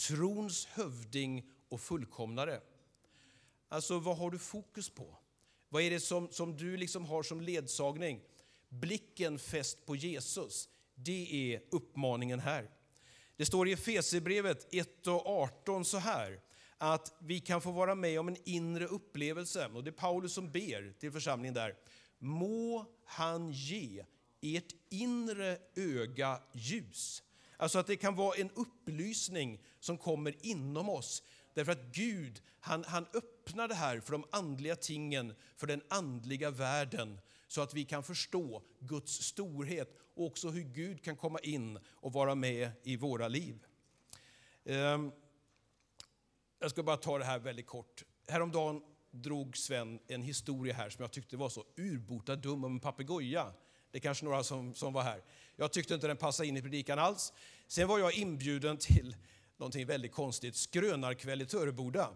trons 0.09 0.67
hövding 0.67 1.51
och 1.69 1.81
fullkomnare. 1.81 2.61
Alltså, 3.69 3.99
vad 3.99 4.17
har 4.17 4.31
du 4.31 4.39
fokus 4.39 4.91
på? 4.91 5.19
Vad 5.69 5.83
är 5.83 5.91
det 5.91 6.01
som, 6.01 6.29
som 6.31 6.57
du 6.57 6.77
liksom 6.77 7.05
har 7.05 7.23
som 7.23 7.41
ledsagning? 7.41 8.21
Blicken 8.69 9.39
fäst 9.39 9.87
på 9.87 9.97
Jesus, 9.97 10.69
det 10.95 11.53
är 11.55 11.63
uppmaningen 11.71 12.41
här. 12.41 12.71
Det 13.37 13.47
står 13.47 13.69
i 13.69 13.73
Efesierbrevet 13.73 14.75
1 14.75 15.07
och 15.07 15.27
18 15.27 15.85
så 15.85 15.99
här, 15.99 16.41
att 16.79 17.17
vi 17.19 17.41
kan 17.41 17.61
få 17.61 17.71
vara 17.71 17.95
med 17.95 18.21
om 18.21 18.29
en 18.29 18.37
inre 18.45 18.87
upplevelse. 18.87 19.67
Och 19.75 19.85
det 19.85 19.91
är 19.91 19.93
Paulus 19.93 20.33
som 20.33 20.51
ber 20.51 20.93
till 20.99 21.13
församlingen 21.13 21.55
där. 21.55 21.77
Må 22.19 22.87
han 23.05 23.53
ge 23.53 24.05
ert 24.45 24.75
inre 24.91 25.59
öga 25.77 26.41
ljus. 26.53 27.23
Alltså 27.57 27.79
att 27.79 27.87
det 27.87 27.97
kan 27.97 28.17
vara 28.17 28.37
en 28.37 28.51
upplysning 28.51 29.63
som 29.81 29.99
kommer 29.99 30.47
inom 30.47 30.89
oss. 30.89 31.23
Därför 31.55 31.73
att 31.73 31.85
Gud, 31.93 32.43
han, 32.61 32.85
han 32.85 33.07
öppnar 33.15 33.69
det 33.69 33.75
här 33.75 34.01
för 34.01 34.13
de 34.13 34.25
andliga 34.31 34.77
tingen, 34.77 35.35
för 35.57 35.67
den 35.67 35.83
andliga 35.89 36.51
världen, 36.51 37.21
så 37.49 37.61
att 37.61 37.75
vi 37.75 37.85
kan 37.85 38.03
förstå 38.03 38.63
Guds 38.79 39.13
storhet 39.13 39.99
och 40.15 40.27
också 40.27 40.49
hur 40.49 40.63
Gud 40.63 41.05
kan 41.05 41.17
komma 41.17 41.39
in 41.39 41.79
och 41.87 42.13
vara 42.13 42.35
med 42.35 42.71
i 42.83 42.97
våra 42.97 43.29
liv. 43.29 43.65
Ehm, 44.65 45.13
jag 46.59 46.71
ska 46.71 46.83
bara 46.83 46.97
ta 46.97 47.19
det 47.19 47.25
här 47.25 47.39
väldigt 47.39 47.67
kort. 47.67 48.05
Häromdagen 48.29 48.83
drog 49.11 49.57
Sven 49.57 49.99
en 50.07 50.23
historia 50.23 50.75
här 50.75 50.91
som 50.91 51.03
jag 51.03 51.13
tyckte 51.13 51.37
var 51.37 51.49
så 51.49 51.65
urbota 51.77 52.37
dum 52.37 52.65
om 52.65 52.73
en 52.73 52.81
papegoja 52.81 53.53
det 53.95 53.99
är 53.99 54.01
kanske 54.01 54.25
några 54.25 54.43
som, 54.43 54.75
som 54.75 54.93
var 54.93 55.03
här. 55.03 55.23
Jag 55.57 55.73
tyckte 55.73 55.95
inte 55.95 56.07
den 56.07 56.17
passade 56.17 56.49
in 56.49 56.57
i 56.57 56.63
predikan 56.63 56.99
alls. 56.99 57.33
Sen 57.67 57.89
var 57.89 57.99
jag 57.99 58.15
inbjuden 58.15 58.77
till 58.77 59.17
någonting 59.57 59.87
väldigt 59.87 60.13
konstigt, 60.13 60.57
skrönarkväll 60.57 61.43
i 61.43 61.47
Töreboda. 61.47 62.11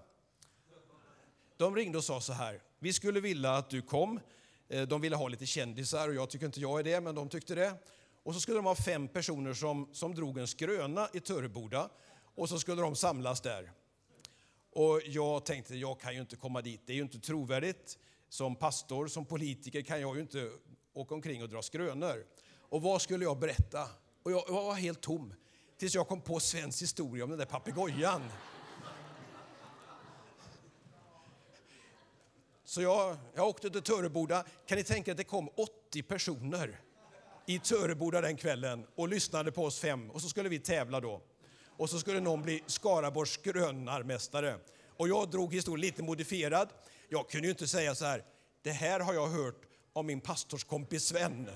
De 1.57 1.77
ringde 1.77 1.99
och 1.99 2.05
sa 2.05 2.21
så 2.21 2.33
här, 2.33 2.63
vi 2.79 2.93
skulle 2.93 3.21
vilja 3.21 3.53
att 3.53 3.71
du 3.71 3.83
kom. 3.83 4.21
Eh, 4.69 4.83
de 4.83 5.01
ville 5.01 5.17
ha 5.17 5.29
lite 5.29 5.47
kändisar 5.47 6.09
och 6.09 6.15
jag 6.15 6.31
tycker 6.31 6.47
inte 6.47 6.61
jag 6.61 6.81
är 6.81 6.85
det, 6.85 7.01
men 7.01 7.15
de 7.15 7.29
tyckte 7.29 7.55
det. 7.55 7.75
Och 8.23 8.35
så 8.35 8.41
skulle 8.41 8.59
de 8.59 8.65
ha 8.65 8.75
fem 8.75 9.09
personer 9.09 9.55
som, 9.55 9.89
som 9.93 10.15
drog 10.15 10.39
en 10.39 10.49
skröna 10.49 11.09
i 11.13 11.21
Töreboda 11.21 11.81
eh, 11.81 11.89
och 12.35 12.49
så 12.49 12.59
skulle 12.59 12.83
de 12.83 12.97
samlas 12.97 13.41
där. 13.41 13.73
Och 14.73 15.01
jag 15.07 15.45
tänkte, 15.45 15.77
jag 15.77 16.01
kan 16.01 16.15
ju 16.15 16.21
inte 16.21 16.37
komma 16.37 16.63
dit, 16.63 16.81
det 16.87 16.93
är 16.93 16.97
ju 16.97 17.03
inte 17.03 17.19
trovärdigt. 17.19 17.99
Som 18.29 18.57
pastor, 18.57 19.07
som 19.07 19.25
politiker 19.25 19.83
kan 19.83 20.01
jag 20.01 20.17
ju 20.17 20.23
inte 20.23 20.51
åka 20.99 21.15
omkring 21.15 21.43
och 21.43 21.49
dra 21.49 21.63
skrönor. 21.63 22.25
Och 22.61 22.83
vad 22.83 23.03
skulle 23.03 23.25
jag 23.25 23.39
berätta? 23.39 23.89
Och 24.23 24.33
jag, 24.33 24.49
var 24.49 24.75
helt 24.75 25.01
tom. 25.01 25.35
Tills 25.79 25.95
jag 25.95 26.09
kom 26.09 26.21
på 26.21 26.41
svensk 26.41 26.83
historia 26.83 27.25
om 27.25 27.31
den 27.31 27.39
där 27.39 27.47
papegojan. 27.47 28.23
Så 32.65 32.83
jag, 32.83 33.17
jag 33.35 33.49
åkte 33.49 33.71
till 33.71 33.83
Töreboda. 33.83 34.45
Kan 34.67 34.79
ni 34.79 34.85
tänka 34.85 35.11
att 35.11 35.17
det 35.17 35.25
kom 35.25 35.49
80 35.57 36.03
personer 36.03 36.81
i 37.47 37.59
Töreboda 37.59 38.21
den 38.21 38.37
kvällen 38.37 38.87
och 38.95 39.09
lyssnade 39.09 39.53
på 39.53 39.65
oss 39.65 39.81
fem. 39.81 40.11
Och 40.11 40.23
så 40.23 40.29
skulle 40.29 40.49
vi 40.49 40.59
tävla 40.59 41.01
då. 41.01 41.23
Och 41.77 41.91
så 41.91 41.99
skulle 41.99 42.21
någon 42.21 42.43
bli 42.43 42.63
Skaraborgs 42.67 43.37
grönarmästare. 43.37 44.59
Och 44.97 45.09
jag 45.09 45.31
drog 45.31 45.55
historien 45.55 45.81
lite 45.81 46.03
modifierad. 46.03 46.69
Jag 47.09 47.31
kunde 47.31 47.47
ju 47.47 47.51
inte 47.51 47.67
säga 47.67 47.95
så 47.95 48.05
här, 48.05 48.25
det 48.63 48.71
här 48.71 49.01
har 49.01 49.15
jag 49.15 49.27
hört 49.27 49.68
av 49.99 50.05
min 50.05 50.21
pastorskompis 50.21 51.07
Sven. 51.07 51.51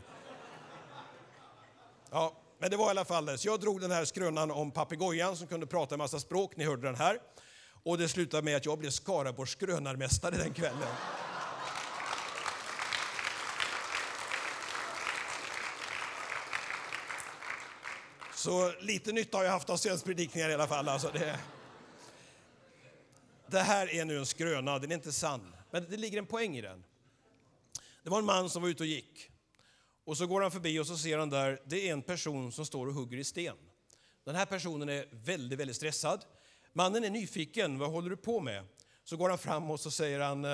Ja, 2.10 2.32
men 2.58 2.70
det 2.70 2.76
var 2.76 2.86
i 2.86 2.90
alla 2.90 3.04
fall 3.04 3.26
det. 3.26 3.38
Så 3.38 3.48
jag 3.48 3.60
drog 3.60 3.80
den 3.80 3.90
här 3.90 4.04
skrönan 4.04 4.50
om 4.50 4.70
papegojan 4.70 5.36
som 5.36 5.46
kunde 5.46 5.66
prata 5.66 5.94
en 5.94 5.98
massa 5.98 6.20
språk. 6.20 6.56
Ni 6.56 6.64
hörde 6.64 6.82
den 6.82 6.94
här. 6.94 7.18
Och 7.82 7.98
det 7.98 8.08
slutade 8.08 8.42
med 8.42 8.56
att 8.56 8.66
jag 8.66 8.78
blev 8.78 8.90
Skaraborgs 8.90 9.50
skrönarmästare 9.50 10.36
den 10.36 10.54
kvällen. 10.54 10.88
Så 18.34 18.72
lite 18.80 19.12
nytta 19.12 19.36
har 19.36 19.44
jag 19.44 19.52
haft 19.52 19.70
av 19.70 19.76
Svens 19.76 20.02
predikningar 20.02 20.48
i 20.48 20.54
alla 20.54 20.66
fall. 20.66 20.88
Alltså 20.88 21.10
det, 21.12 21.38
det 23.46 23.60
här 23.60 23.94
är 23.94 24.04
nu 24.04 24.18
en 24.18 24.26
skröna, 24.26 24.78
den 24.78 24.90
är 24.90 24.94
inte 24.94 25.12
sann. 25.12 25.54
Men 25.70 25.86
det 25.90 25.96
ligger 25.96 26.18
en 26.18 26.26
poäng 26.26 26.56
i 26.56 26.60
den. 26.60 26.84
Det 28.02 28.10
var 28.10 28.18
en 28.18 28.24
man 28.24 28.50
som 28.50 28.62
var 28.62 28.68
ute 28.68 28.82
och 28.82 28.86
gick. 28.86 29.30
Och 30.04 30.16
så 30.16 30.26
går 30.26 30.40
han 30.40 30.50
förbi 30.50 30.78
och 30.78 30.86
så 30.86 30.96
ser 30.96 31.18
han 31.18 31.30
där, 31.30 31.62
det 31.66 31.88
är 31.88 31.92
en 31.92 32.02
person 32.02 32.52
som 32.52 32.66
står 32.66 32.86
och 32.86 32.94
hugger 32.94 33.18
i 33.18 33.24
sten. 33.24 33.56
Den 34.24 34.34
här 34.34 34.46
personen 34.46 34.88
är 34.88 35.08
väldigt, 35.10 35.58
väldigt 35.58 35.76
stressad. 35.76 36.24
Mannen 36.72 37.04
är 37.04 37.10
nyfiken, 37.10 37.78
vad 37.78 37.90
håller 37.90 38.10
du 38.10 38.16
på 38.16 38.40
med? 38.40 38.64
Så 39.04 39.16
går 39.16 39.28
han 39.28 39.38
fram 39.38 39.70
och 39.70 39.80
så 39.80 39.90
säger 39.90 40.20
han, 40.20 40.44
eh, 40.44 40.50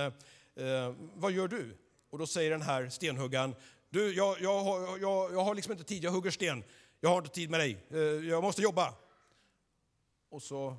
eh 0.57 0.95
vad 1.15 1.33
gör 1.33 1.49
du? 1.49 1.77
Och 2.11 2.19
då 2.19 2.27
säger 2.27 2.51
den 2.51 2.63
här 2.63 2.89
stenhuggaren, 2.89 3.55
du, 3.91 4.15
jag, 4.15 4.41
jag, 4.41 4.67
jag, 5.01 5.33
jag 5.33 5.45
har 5.45 5.55
liksom 5.55 5.73
inte 5.73 5.85
tid, 5.85 6.05
jag 6.05 6.11
hugger 6.11 6.31
sten. 6.31 6.65
Jag 7.01 7.11
har 7.11 7.19
inte 7.19 7.31
tid 7.31 7.51
med 7.51 7.61
dig, 7.61 7.87
eh, 7.91 7.99
jag 8.29 8.43
måste 8.43 8.63
jobba. 8.63 8.95
Och 10.31 10.43
så 10.43 10.77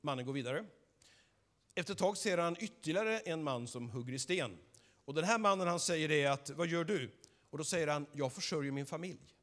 mannen 0.00 0.26
går 0.26 0.32
vidare. 0.32 0.64
Efter 1.74 1.92
ett 1.92 1.98
tag 1.98 2.16
ser 2.16 2.38
han 2.38 2.56
ytterligare 2.60 3.18
en 3.18 3.42
man 3.42 3.66
som 3.66 3.90
hugger 3.90 4.12
i 4.12 4.18
sten. 4.18 4.58
Och 5.10 5.16
den 5.16 5.24
här 5.24 5.38
mannen 5.38 5.68
han 5.68 5.80
säger 5.80 6.08
det 6.08 6.26
att, 6.26 6.50
vad 6.50 6.66
gör 6.66 6.84
du? 6.84 7.10
Och 7.50 7.58
då 7.58 7.64
säger 7.64 7.86
han, 7.86 8.06
jag 8.12 8.32
försörjer 8.32 8.72
min 8.72 8.86
familj. 8.86 9.34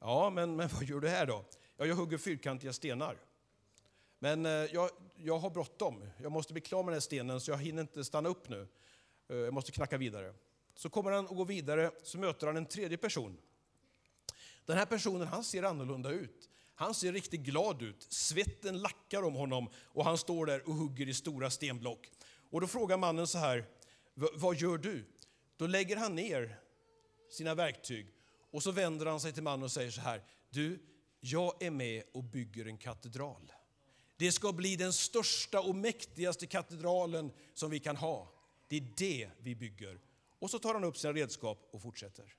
Ja, 0.00 0.30
men, 0.30 0.56
men 0.56 0.68
vad 0.68 0.84
gör 0.84 1.00
du 1.00 1.08
här 1.08 1.26
då? 1.26 1.44
Ja, 1.76 1.86
jag 1.86 1.94
hugger 1.94 2.18
fyrkantiga 2.18 2.72
stenar. 2.72 3.16
Men 4.18 4.46
eh, 4.46 4.52
jag, 4.52 4.90
jag 5.16 5.38
har 5.38 5.50
bråttom. 5.50 6.04
Jag 6.22 6.32
måste 6.32 6.52
bli 6.52 6.62
klar 6.62 6.82
med 6.82 6.92
den 6.92 6.94
här 6.94 7.00
stenen 7.00 7.40
så 7.40 7.50
jag 7.50 7.58
hinner 7.58 7.82
inte 7.82 8.04
stanna 8.04 8.28
upp 8.28 8.48
nu. 8.48 8.68
Eh, 9.28 9.36
jag 9.36 9.54
måste 9.54 9.72
knacka 9.72 9.98
vidare. 9.98 10.34
Så 10.74 10.90
kommer 10.90 11.10
han 11.10 11.26
och 11.26 11.36
går 11.36 11.46
vidare, 11.46 11.90
så 12.02 12.18
möter 12.18 12.46
han 12.46 12.56
en 12.56 12.66
tredje 12.66 12.98
person. 12.98 13.38
Den 14.64 14.78
här 14.78 14.86
personen 14.86 15.28
han 15.28 15.44
ser 15.44 15.62
annorlunda 15.62 16.10
ut. 16.10 16.48
Han 16.74 16.94
ser 16.94 17.12
riktigt 17.12 17.40
glad 17.40 17.82
ut. 17.82 18.06
Svetten 18.08 18.78
lackar 18.78 19.22
om 19.22 19.34
honom 19.34 19.68
och 19.84 20.04
han 20.04 20.18
står 20.18 20.46
där 20.46 20.68
och 20.68 20.74
hugger 20.74 21.08
i 21.08 21.14
stora 21.14 21.50
stenblock. 21.50 22.10
Och 22.50 22.60
då 22.60 22.66
frågar 22.66 22.96
mannen 22.96 23.26
så 23.26 23.38
här, 23.38 23.64
vad 24.14 24.56
gör 24.56 24.78
du? 24.78 25.04
Då 25.56 25.66
lägger 25.66 25.96
han 25.96 26.14
ner 26.14 26.60
sina 27.30 27.54
verktyg 27.54 28.14
och 28.50 28.62
så 28.62 28.70
vänder 28.70 29.06
han 29.06 29.20
sig 29.20 29.32
till 29.32 29.42
mannen 29.42 29.62
och 29.62 29.72
säger 29.72 29.90
så 29.90 30.00
här, 30.00 30.22
du, 30.50 30.78
jag 31.20 31.62
är 31.62 31.70
med 31.70 32.02
och 32.12 32.24
bygger 32.24 32.66
en 32.66 32.78
katedral. 32.78 33.52
Det 34.16 34.32
ska 34.32 34.52
bli 34.52 34.76
den 34.76 34.92
största 34.92 35.60
och 35.60 35.74
mäktigaste 35.74 36.46
katedralen 36.46 37.32
som 37.54 37.70
vi 37.70 37.80
kan 37.80 37.96
ha. 37.96 38.32
Det 38.68 38.76
är 38.76 38.88
det 38.96 39.30
vi 39.38 39.54
bygger. 39.54 40.00
Och 40.38 40.50
så 40.50 40.58
tar 40.58 40.74
han 40.74 40.84
upp 40.84 40.96
sina 40.96 41.12
redskap 41.12 41.68
och 41.70 41.82
fortsätter. 41.82 42.34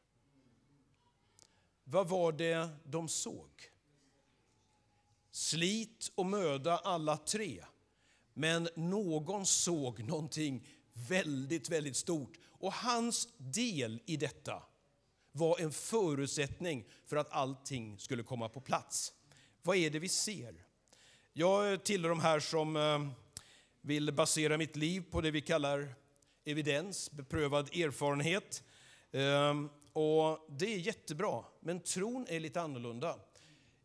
Vad 1.84 2.10
var 2.10 2.32
det 2.32 2.70
de 2.84 3.10
såg? 3.10 3.50
Slit 5.32 6.12
och 6.16 6.26
möda 6.26 6.78
alla 6.78 7.18
tre. 7.18 7.66
Men 8.34 8.70
någon 8.76 9.46
såg 9.46 10.04
någonting 10.04 10.68
väldigt, 10.96 11.70
väldigt 11.70 11.96
stort. 11.96 12.38
Och 12.48 12.74
hans 12.74 13.28
del 13.38 14.02
i 14.06 14.18
detta 14.18 14.64
var 15.32 15.60
en 15.60 15.72
förutsättning 15.72 16.86
för 17.06 17.16
att 17.18 17.32
allting 17.32 18.00
skulle 18.00 18.24
komma 18.24 18.50
på 18.50 18.62
plats. 18.62 19.14
Vad 19.62 19.78
är 19.78 19.90
det 19.90 20.00
vi 20.00 20.10
ser? 20.10 20.66
Jag 21.34 21.84
tillhör 21.84 22.10
de 22.10 22.20
här 22.20 22.40
som 22.40 22.76
eh, 22.76 23.08
vill 23.82 24.14
basera 24.14 24.58
mitt 24.58 24.76
liv 24.76 25.04
på 25.12 25.22
det 25.22 25.32
vi 25.32 25.42
kallar 25.42 25.96
evidens, 26.46 27.12
beprövad 27.12 27.68
erfarenhet. 27.68 28.64
Eh, 29.12 29.54
och 29.94 30.48
Det 30.50 30.74
är 30.74 30.78
jättebra, 30.78 31.44
men 31.60 31.80
tron 31.80 32.26
är 32.30 32.40
lite 32.40 32.62
annorlunda. 32.62 33.20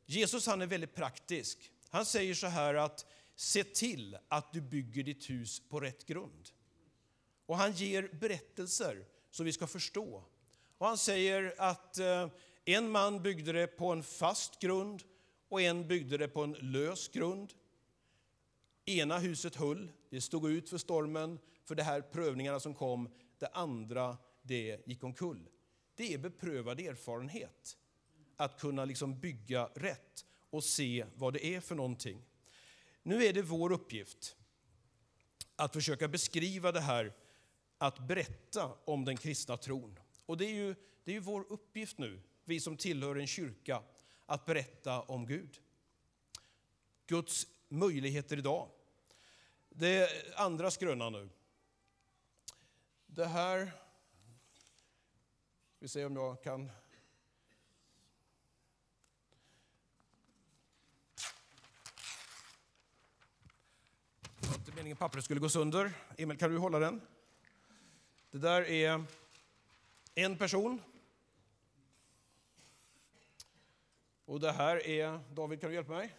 Jesus 0.06 0.46
han 0.46 0.62
är 0.62 0.66
väldigt 0.66 0.94
praktisk. 0.94 1.70
Han 1.90 2.06
säger 2.06 2.34
så 2.34 2.46
här 2.46 2.74
att 2.74 3.06
se 3.36 3.64
till 3.64 4.16
att 4.28 4.52
du 4.52 4.60
bygger 4.60 5.02
ditt 5.02 5.30
hus 5.30 5.68
på 5.68 5.80
rätt 5.80 6.06
grund. 6.06 6.50
Och 7.50 7.56
han 7.56 7.72
ger 7.72 8.10
berättelser 8.20 9.04
så 9.30 9.44
vi 9.44 9.52
ska 9.52 9.66
förstå. 9.66 10.24
Och 10.78 10.86
han 10.86 10.98
säger 10.98 11.54
att 11.58 11.98
eh, 11.98 12.28
en 12.64 12.90
man 12.90 13.22
byggde 13.22 13.52
det 13.52 13.66
på 13.66 13.92
en 13.92 14.02
fast 14.02 14.60
grund 14.60 15.02
och 15.48 15.62
en 15.62 15.88
byggde 15.88 16.18
det 16.18 16.28
på 16.28 16.42
en 16.42 16.52
lös 16.52 17.08
grund. 17.08 17.52
Ena 18.84 19.18
huset 19.18 19.56
höll, 19.56 19.92
det 20.10 20.20
stod 20.20 20.50
ut 20.50 20.70
för 20.70 20.78
stormen, 20.78 21.38
för 21.64 21.74
de 21.74 21.82
här 21.82 22.00
prövningarna 22.00 22.60
som 22.60 22.74
kom. 22.74 23.08
Det 23.38 23.48
andra, 23.48 24.16
det 24.42 24.86
gick 24.86 25.04
omkull. 25.04 25.48
Det 25.94 26.14
är 26.14 26.18
beprövad 26.18 26.80
erfarenhet 26.80 27.76
att 28.36 28.60
kunna 28.60 28.84
liksom 28.84 29.20
bygga 29.20 29.70
rätt 29.74 30.26
och 30.50 30.64
se 30.64 31.06
vad 31.14 31.32
det 31.32 31.46
är 31.46 31.60
för 31.60 31.74
någonting. 31.74 32.24
Nu 33.02 33.24
är 33.24 33.32
det 33.32 33.42
vår 33.42 33.72
uppgift 33.72 34.36
att 35.56 35.72
försöka 35.72 36.08
beskriva 36.08 36.72
det 36.72 36.80
här, 36.80 37.12
att 37.80 37.98
berätta 37.98 38.72
om 38.84 39.04
den 39.04 39.16
kristna 39.16 39.56
tron. 39.56 39.98
Och 40.26 40.36
det 40.36 40.44
är 40.44 40.54
ju, 40.54 40.74
det 41.04 41.10
är 41.10 41.14
ju 41.14 41.20
vår 41.20 41.44
uppgift 41.48 41.98
nu, 41.98 42.22
vi 42.44 42.60
som 42.60 42.76
tillhör 42.76 43.16
en 43.16 43.26
kyrka, 43.26 43.82
att 44.26 44.46
berätta 44.46 45.02
om 45.02 45.26
Gud. 45.26 45.60
Guds 47.06 47.46
möjligheter 47.68 48.38
idag. 48.38 48.68
Det 49.68 50.10
andra 50.36 50.70
skrönan 50.70 51.12
nu. 51.12 51.28
Det 53.06 53.26
här... 53.26 53.72
Vi 55.78 55.88
ser 55.88 56.06
om 56.06 56.16
jag 56.16 56.42
kan... 56.42 56.70
Det 64.40 64.46
var 64.48 64.54
inte 64.54 64.72
meningen 64.72 64.96
pappret 64.96 65.24
skulle 65.24 65.40
gå 65.40 65.48
sönder. 65.48 65.92
Emil, 66.16 66.38
kan 66.38 66.50
du 66.50 66.58
hålla 66.58 66.78
den? 66.78 67.00
Det 68.30 68.38
där 68.38 68.62
är 68.62 69.04
en 70.14 70.38
person 70.38 70.82
Och 74.30 74.40
det 74.40 74.52
här 74.52 74.86
är, 74.86 75.20
David 75.30 75.60
kan 75.60 75.70
du 75.70 75.74
hjälpa 75.74 75.92
mig? 75.92 76.16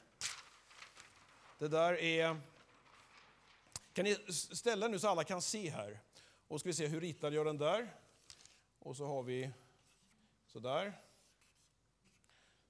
Det 1.57 1.67
där 1.67 1.93
är, 1.93 2.41
kan 3.93 4.05
ni 4.05 4.15
ställa 4.31 4.87
nu 4.87 4.99
så 4.99 5.07
alla 5.07 5.23
kan 5.23 5.41
se 5.41 5.69
här? 5.69 5.99
Och 6.47 6.59
ska 6.59 6.69
vi 6.69 6.73
se, 6.73 6.87
hur 6.87 7.01
ritade 7.01 7.35
jag 7.35 7.45
den 7.45 7.57
där? 7.57 7.95
Och 8.79 8.97
så 8.97 9.05
har 9.05 9.23
vi 9.23 9.51
så 10.47 10.59
där. 10.59 10.93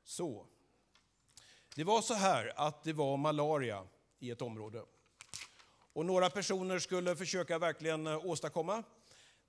Så. 0.04 0.46
Det 1.76 1.84
var 1.84 2.02
så 2.02 2.14
här 2.14 2.54
att 2.56 2.84
det 2.84 2.94
var 2.94 3.18
malaria 3.18 3.88
i 4.20 4.32
ett 4.32 4.42
område. 4.42 4.86
Och 5.94 6.06
några 6.06 6.30
personer 6.30 6.80
skulle 6.80 7.16
försöka 7.16 7.60
verkligen 7.60 8.08
eh, 8.08 8.26
åstadkomma 8.26 8.84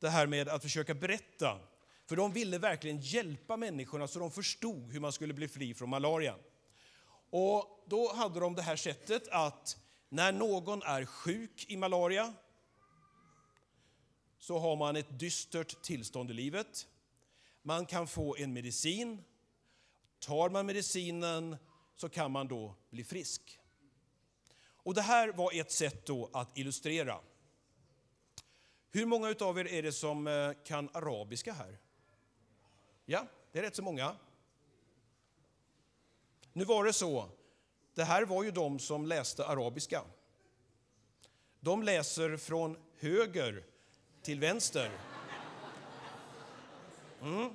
det 0.03 0.11
här 0.11 0.27
med 0.27 0.49
att 0.49 0.63
försöka 0.63 0.95
berätta 0.95 1.59
för 2.07 2.17
de 2.17 2.33
ville 2.33 2.59
verkligen 2.59 3.01
hjälpa 3.01 3.57
människorna 3.57 4.09
så 4.09 4.19
de 4.19 4.31
förstod 4.31 4.93
hur 4.93 5.01
man 5.01 5.13
skulle 5.13 5.35
bli 5.35 5.49
fri 5.49 5.75
från 5.75 5.89
malarian. 5.89 6.39
Och 7.31 7.85
då 7.87 8.13
hade 8.13 8.41
de 8.41 8.55
det 8.55 8.63
här 8.63 8.77
sättet 8.77 9.29
att 9.29 9.77
när 10.09 10.33
någon 10.33 10.83
är 10.83 11.05
sjuk 11.05 11.67
i 11.69 11.77
malaria 11.77 12.35
så 14.39 14.59
har 14.59 14.77
man 14.77 14.97
ett 14.97 15.19
dystert 15.19 15.83
tillstånd 15.83 16.31
i 16.31 16.35
livet. 16.35 16.87
Man 17.63 17.87
kan 17.87 18.07
få 18.07 18.37
en 18.37 18.53
medicin. 18.53 19.25
Tar 20.19 20.51
man 20.51 20.67
medicinen 20.67 21.57
så 21.97 22.09
kan 22.09 22.31
man 22.31 22.49
då 22.49 22.75
bli 22.91 23.05
frisk. 23.05 23.59
Och 24.77 24.95
Det 24.95 25.03
här 25.03 25.33
var 25.33 25.61
ett 25.61 25.73
sätt 25.73 26.07
då 26.07 26.31
att 26.33 26.59
illustrera. 26.59 27.21
Hur 28.95 29.07
många 29.07 29.35
av 29.41 29.59
er 29.59 29.67
är 29.67 29.83
det 29.83 29.93
som 29.93 30.27
eh, 30.27 30.51
kan 30.65 30.89
arabiska 30.93 31.53
här? 31.53 31.79
Ja, 33.05 33.27
det 33.53 33.59
är 33.59 33.63
rätt 33.63 33.77
så 33.77 33.83
många. 33.83 34.17
Nu 36.53 36.65
var 36.65 36.85
det 36.85 36.93
så, 36.93 37.29
det 37.95 38.05
här 38.05 38.23
var 38.25 38.43
ju 38.45 38.51
de 38.51 38.79
som 38.79 39.07
läste 39.07 39.47
arabiska. 39.47 40.03
De 41.61 41.83
läser 41.83 42.37
från 42.37 42.77
höger 42.99 43.65
till 44.23 44.41
vänster. 44.41 44.91
Mm. 47.23 47.51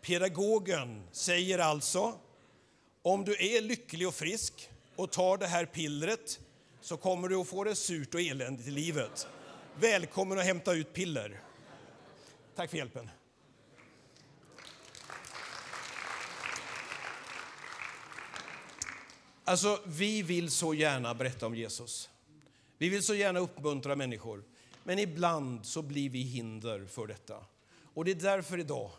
Pedagogen 0.00 1.02
säger 1.12 1.58
alltså, 1.58 2.18
om 3.02 3.24
du 3.24 3.32
är 3.32 3.60
lycklig 3.60 4.08
och 4.08 4.14
frisk 4.14 4.70
och 4.96 5.10
tar 5.10 5.36
det 5.36 5.46
här 5.46 5.64
pillret 5.66 6.40
så 6.80 6.96
kommer 6.96 7.28
du 7.28 7.36
att 7.36 7.48
få 7.48 7.64
det 7.64 7.74
surt 7.74 8.14
och 8.14 8.20
eländigt 8.20 8.68
i 8.68 8.70
livet. 8.70 9.28
Välkommen 9.76 10.38
att 10.38 10.44
hämta 10.44 10.72
ut 10.72 10.92
piller. 10.92 11.40
Tack 12.54 12.70
för 12.70 12.76
hjälpen. 12.76 13.10
Alltså, 19.44 19.80
vi 19.86 20.22
vill 20.22 20.50
så 20.50 20.74
gärna 20.74 21.14
berätta 21.14 21.46
om 21.46 21.54
Jesus. 21.54 22.10
Vi 22.78 22.88
vill 22.88 23.02
så 23.02 23.14
gärna 23.14 23.40
uppmuntra 23.40 23.96
människor. 23.96 24.44
Men 24.84 24.98
ibland 24.98 25.66
så 25.66 25.82
blir 25.82 26.10
vi 26.10 26.22
hinder 26.22 26.86
för 26.86 27.06
detta. 27.06 27.44
Och 27.94 28.04
det 28.04 28.10
är 28.10 28.14
därför 28.14 28.58
idag, 28.58 28.90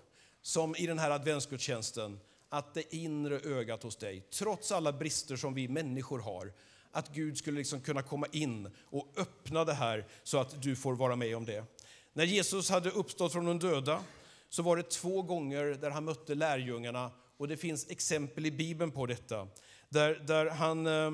som 0.42 0.76
i 0.76 0.88
den 0.88 1.00
här 1.00 1.12
adventsgudstjänsten, 1.12 2.20
att 2.50 2.74
det 2.74 2.96
inre 2.96 3.40
ögat 3.40 3.84
hos 3.84 3.96
dig, 3.96 4.24
trots 4.30 4.72
alla 4.72 4.94
brister 4.94 5.36
som 5.36 5.54
vi 5.54 5.68
människor 5.68 6.20
har, 6.20 6.54
att 6.92 7.14
Gud 7.14 7.38
skulle 7.38 7.58
liksom 7.58 7.82
kunna 7.82 8.02
komma 8.02 8.28
in 8.32 8.70
och 8.84 9.14
öppna 9.18 9.66
det 9.66 9.74
här 9.74 10.08
så 10.24 10.38
att 10.38 10.62
du 10.62 10.76
får 10.76 10.96
vara 10.96 11.16
med 11.16 11.38
om 11.38 11.46
det. 11.46 11.66
När 12.14 12.24
Jesus 12.24 12.70
hade 12.70 12.90
uppstått 12.90 13.32
från 13.32 13.46
de 13.46 13.60
döda 13.60 14.04
så 14.50 14.64
var 14.64 14.78
det 14.78 14.84
två 14.84 15.22
gånger 15.22 15.64
där 15.66 15.90
han 15.90 16.06
mötte 16.06 16.36
lärjungarna 16.36 17.12
och 17.38 17.48
det 17.48 17.58
finns 17.58 17.90
exempel 17.90 18.46
i 18.46 18.52
Bibeln 18.52 18.92
på 18.92 19.06
detta. 19.06 19.48
Där, 19.90 20.16
där 20.16 20.46
han, 20.46 20.88
eh, 20.88 21.12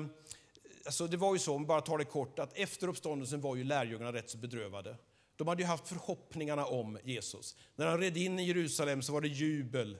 alltså 0.86 1.06
det 1.06 1.16
var 1.16 1.32
ju 1.32 1.38
så, 1.38 1.54
om 1.54 1.66
bara 1.66 1.80
tar 1.80 1.98
det 1.98 2.04
kort, 2.04 2.38
att 2.38 2.58
efter 2.58 2.88
uppståndelsen 2.88 3.40
var 3.40 3.56
ju 3.56 3.64
lärjungarna 3.64 4.12
rätt 4.12 4.30
så 4.30 4.38
bedrövade. 4.38 4.96
De 5.36 5.48
hade 5.48 5.62
ju 5.62 5.68
haft 5.68 5.88
förhoppningarna 5.88 6.66
om 6.66 6.98
Jesus. 7.04 7.56
När 7.76 7.86
han 7.86 8.00
red 8.00 8.16
in 8.16 8.38
i 8.38 8.46
Jerusalem 8.46 9.02
så 9.02 9.12
var 9.12 9.20
det 9.20 9.28
jubel, 9.28 9.98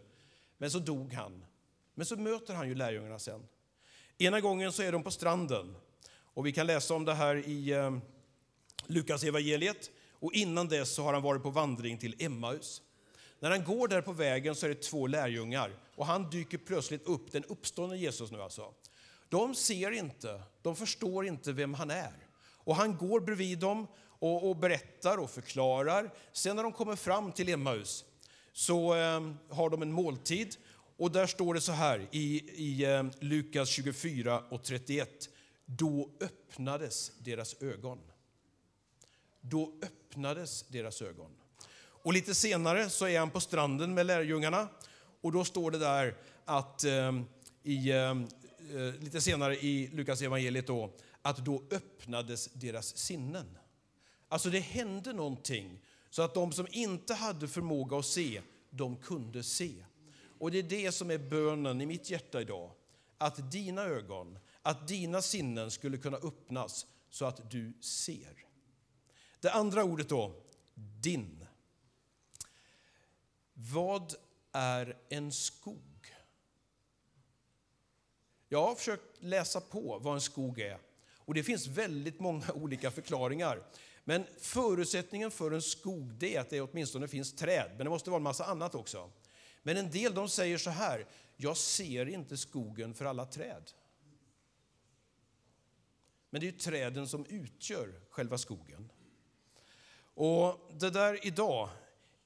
men 0.58 0.70
så 0.70 0.78
dog 0.78 1.12
han. 1.12 1.44
Men 1.94 2.06
så 2.06 2.16
möter 2.16 2.54
han 2.54 2.68
ju 2.68 2.74
lärjungarna 2.74 3.18
sen. 3.18 3.40
Ena 4.20 4.40
gången 4.40 4.72
så 4.72 4.82
är 4.82 4.92
de 4.92 5.02
på 5.02 5.10
stranden 5.10 5.76
och 6.34 6.46
vi 6.46 6.52
kan 6.52 6.66
läsa 6.66 6.94
om 6.94 7.04
det 7.04 7.14
här 7.14 7.36
i 7.36 7.72
eh, 7.72 7.98
Lukas 8.86 9.24
evangeliet. 9.24 9.90
Och 10.12 10.32
innan 10.32 10.68
dess 10.68 10.94
så 10.94 11.02
har 11.02 11.12
han 11.12 11.22
varit 11.22 11.42
på 11.42 11.50
vandring 11.50 11.98
till 11.98 12.14
Emmaus. 12.18 12.82
När 13.40 13.50
han 13.50 13.64
går 13.64 13.88
där 13.88 14.00
på 14.00 14.12
vägen 14.12 14.54
så 14.54 14.66
är 14.66 14.70
det 14.70 14.82
två 14.82 15.06
lärjungar 15.06 15.70
och 15.96 16.06
han 16.06 16.30
dyker 16.30 16.58
plötsligt 16.58 17.06
upp, 17.06 17.32
den 17.32 17.44
uppståndne 17.44 17.96
Jesus 17.96 18.30
nu 18.30 18.42
alltså. 18.42 18.74
De 19.28 19.54
ser 19.54 19.90
inte, 19.90 20.42
de 20.62 20.76
förstår 20.76 21.26
inte 21.26 21.52
vem 21.52 21.74
han 21.74 21.90
är. 21.90 22.12
Och 22.40 22.76
han 22.76 22.96
går 22.96 23.20
bredvid 23.20 23.58
dem 23.58 23.86
och, 24.00 24.48
och 24.48 24.56
berättar 24.56 25.18
och 25.18 25.30
förklarar. 25.30 26.10
Sen 26.32 26.56
när 26.56 26.62
de 26.62 26.72
kommer 26.72 26.96
fram 26.96 27.32
till 27.32 27.48
Emmaus 27.48 28.04
så 28.52 28.94
eh, 28.94 29.32
har 29.50 29.70
de 29.70 29.82
en 29.82 29.92
måltid 29.92 30.56
och 30.98 31.12
där 31.12 31.26
står 31.26 31.54
det 31.54 31.60
så 31.60 31.72
här 31.72 32.08
i, 32.10 32.50
i 32.54 32.84
eh, 32.84 33.04
Lukas 33.20 33.68
24 33.68 34.42
och 34.48 34.62
31. 34.64 35.28
Då 35.66 36.10
öppnades 36.20 37.12
deras 37.18 37.62
ögon. 37.62 37.98
Då 39.40 39.74
öppnades 39.82 40.62
deras 40.68 41.02
ögon. 41.02 41.30
Och 42.02 42.12
lite 42.12 42.34
senare 42.34 42.90
så 42.90 43.06
är 43.06 43.18
han 43.18 43.30
på 43.30 43.40
stranden 43.40 43.94
med 43.94 44.06
lärjungarna 44.06 44.68
och 45.20 45.32
då 45.32 45.44
står 45.44 45.70
det 45.70 45.78
där 45.78 46.16
att 46.44 46.84
eh, 46.84 47.20
i, 47.62 47.90
eh, 47.90 48.14
lite 49.00 49.20
senare 49.20 49.56
i 49.56 49.90
Lukas 49.92 50.22
evangeliet 50.22 50.66
då, 50.66 50.92
att 51.22 51.36
då 51.36 51.62
öppnades 51.70 52.46
deras 52.52 52.96
sinnen. 52.96 53.58
Alltså 54.28 54.50
det 54.50 54.60
hände 54.60 55.12
någonting 55.12 55.80
så 56.10 56.22
att 56.22 56.34
de 56.34 56.52
som 56.52 56.66
inte 56.70 57.14
hade 57.14 57.48
förmåga 57.48 57.96
att 57.96 58.06
se, 58.06 58.42
de 58.70 58.96
kunde 58.96 59.42
se. 59.42 59.84
Och 60.38 60.50
det 60.50 60.58
är 60.58 60.62
det 60.62 60.92
som 60.92 61.10
är 61.10 61.18
bönen 61.18 61.80
i 61.80 61.86
mitt 61.86 62.10
hjärta 62.10 62.40
idag. 62.40 62.70
Att 63.18 63.50
dina 63.52 63.82
ögon, 63.82 64.38
att 64.62 64.88
dina 64.88 65.22
sinnen 65.22 65.70
skulle 65.70 65.98
kunna 65.98 66.16
öppnas 66.16 66.86
så 67.10 67.24
att 67.24 67.50
du 67.50 67.72
ser. 67.80 68.44
Det 69.40 69.50
andra 69.50 69.84
ordet 69.84 70.08
då, 70.08 70.34
din. 71.00 71.46
Vad 73.52 74.14
är 74.52 74.96
en 75.08 75.32
skog? 75.32 76.14
Jag 78.48 78.66
har 78.66 78.74
försökt 78.74 79.22
läsa 79.22 79.60
på 79.60 79.98
vad 80.02 80.14
en 80.14 80.20
skog 80.20 80.60
är. 80.60 80.78
Och 81.16 81.34
Det 81.34 81.42
finns 81.42 81.66
väldigt 81.66 82.20
många 82.20 82.52
olika 82.54 82.90
förklaringar. 82.90 83.62
Men 84.04 84.24
förutsättningen 84.38 85.30
för 85.30 85.50
en 85.50 85.62
skog 85.62 86.22
är 86.22 86.40
att 86.40 86.50
det 86.50 86.60
åtminstone 86.60 87.08
finns 87.08 87.36
träd, 87.36 87.70
men 87.76 87.84
det 87.84 87.90
måste 87.90 88.10
vara 88.10 88.18
en 88.18 88.22
massa 88.22 88.44
annat 88.44 88.74
också. 88.74 89.10
Men 89.68 89.76
en 89.76 89.90
del 89.90 90.14
de 90.14 90.28
säger 90.28 90.58
så 90.58 90.70
här, 90.70 91.06
jag 91.36 91.56
ser 91.56 92.08
inte 92.08 92.36
skogen 92.36 92.94
för 92.94 93.04
alla 93.04 93.26
träd. 93.26 93.70
Men 96.30 96.40
det 96.40 96.48
är 96.48 96.52
träden 96.52 97.08
som 97.08 97.26
utgör 97.26 98.00
själva 98.10 98.38
skogen. 98.38 98.92
Och 100.14 100.70
det 100.78 100.90
där 100.90 101.26
idag 101.26 101.68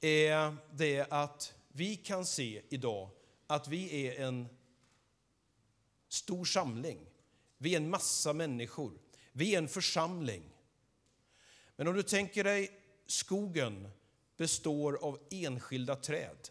är 0.01 0.55
det 0.73 1.07
att 1.09 1.53
vi 1.67 1.95
kan 1.95 2.25
se 2.25 2.61
idag 2.69 3.09
att 3.47 3.67
vi 3.67 4.07
är 4.07 4.25
en 4.25 4.47
stor 6.07 6.45
samling. 6.45 6.99
Vi 7.57 7.73
är 7.73 7.77
en 7.77 7.89
massa 7.89 8.33
människor. 8.33 8.99
Vi 9.31 9.53
är 9.53 9.57
en 9.57 9.67
församling. 9.67 10.43
Men 11.75 11.87
om 11.87 11.93
du 11.93 12.03
tänker 12.03 12.43
dig 12.43 12.71
skogen 13.07 13.89
består 14.37 14.97
av 15.01 15.19
enskilda 15.31 15.95
träd 15.95 16.49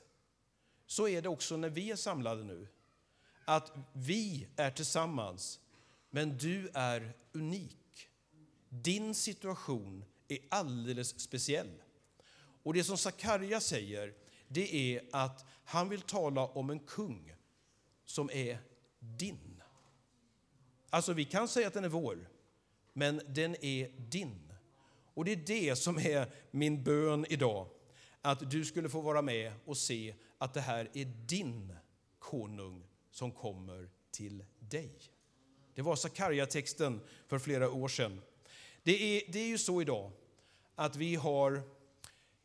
så 0.92 1.08
är 1.08 1.22
det 1.22 1.28
också 1.28 1.56
när 1.56 1.68
vi 1.68 1.90
är 1.90 1.96
samlade 1.96 2.44
nu. 2.44 2.68
Att 3.44 3.72
vi 3.92 4.46
är 4.56 4.70
tillsammans, 4.70 5.60
men 6.10 6.38
du 6.38 6.70
är 6.74 7.12
unik. 7.32 8.08
Din 8.68 9.14
situation 9.14 10.04
är 10.28 10.38
alldeles 10.48 11.20
speciell. 11.20 11.82
Och 12.62 12.74
det 12.74 12.84
som 12.84 12.98
Sakarja 12.98 13.60
säger, 13.60 14.14
det 14.48 14.74
är 14.74 15.02
att 15.12 15.44
han 15.64 15.88
vill 15.88 16.00
tala 16.00 16.46
om 16.46 16.70
en 16.70 16.80
kung 16.80 17.34
som 18.04 18.30
är 18.30 18.58
din. 18.98 19.62
Alltså, 20.90 21.12
vi 21.12 21.24
kan 21.24 21.48
säga 21.48 21.66
att 21.66 21.74
den 21.74 21.84
är 21.84 21.88
vår, 21.88 22.28
men 22.92 23.20
den 23.28 23.64
är 23.64 23.88
din. 23.88 24.52
Och 25.14 25.24
det 25.24 25.32
är 25.32 25.36
det 25.46 25.76
som 25.76 25.98
är 25.98 26.30
min 26.50 26.84
bön 26.84 27.26
idag, 27.28 27.68
att 28.20 28.50
du 28.50 28.64
skulle 28.64 28.88
få 28.88 29.00
vara 29.00 29.22
med 29.22 29.52
och 29.64 29.76
se 29.76 30.14
att 30.42 30.54
det 30.54 30.60
här 30.60 30.88
är 30.92 31.04
din 31.04 31.76
konung 32.18 32.84
som 33.10 33.32
kommer 33.32 33.88
till 34.10 34.44
dig. 34.58 34.90
Det 35.74 35.82
var 35.82 35.96
Sakarja-texten 35.96 37.00
för 37.26 37.38
flera 37.38 37.70
år 37.70 37.88
sedan. 37.88 38.20
Det 38.82 38.92
är, 38.92 39.32
det 39.32 39.38
är 39.38 39.46
ju 39.46 39.58
så 39.58 39.82
idag 39.82 40.12
att 40.74 40.96
vi 40.96 41.14
har 41.14 41.62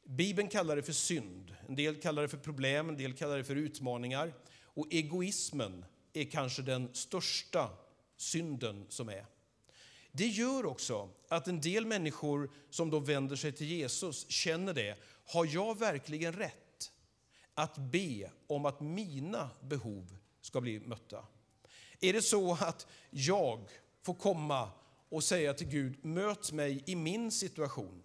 Bibeln 0.04 0.48
kallar 0.48 0.76
det 0.76 0.84
för 0.84 0.94
synd, 0.94 1.56
en 1.68 1.76
del 1.76 2.02
kallar 2.02 2.22
det 2.22 2.28
för 2.28 2.38
problem, 2.38 2.90
en 2.90 2.98
del 2.98 3.14
kallar 3.14 3.38
det 3.38 3.44
för 3.44 3.56
utmaningar. 3.56 4.34
Och 4.64 4.88
egoismen 4.90 5.86
är 6.14 6.24
kanske 6.24 6.62
den 6.62 6.94
största 6.94 7.70
synden 8.18 8.86
som 8.90 9.10
är. 9.10 9.26
Det 10.12 10.28
gör 10.28 10.66
också 10.66 11.10
att 11.28 11.48
en 11.48 11.62
del 11.62 11.86
människor 11.86 12.50
som 12.70 12.90
då 12.90 13.00
vänder 13.00 13.36
sig 13.36 13.52
till 13.52 13.68
Jesus 13.68 14.30
känner 14.30 14.74
det. 14.74 14.98
Har 15.26 15.46
jag 15.46 15.80
verkligen 15.80 16.34
rätt 16.34 16.67
att 17.58 17.78
be 17.78 18.32
om 18.48 18.65
att 18.65 18.80
mina 18.80 19.50
behov 19.62 20.17
ska 20.41 20.62
bli 20.62 20.80
mötta? 20.80 21.26
Är 22.00 22.13
det 22.13 22.22
så 22.22 22.54
att 22.54 22.88
jag 23.10 23.70
får 24.02 24.13
komma 24.13 24.72
och 25.10 25.24
säga 25.24 25.54
till 25.54 25.67
Gud, 25.67 26.06
möt 26.06 26.52
mig 26.52 26.84
i 26.86 26.96
min 26.96 27.32
situation. 27.32 28.04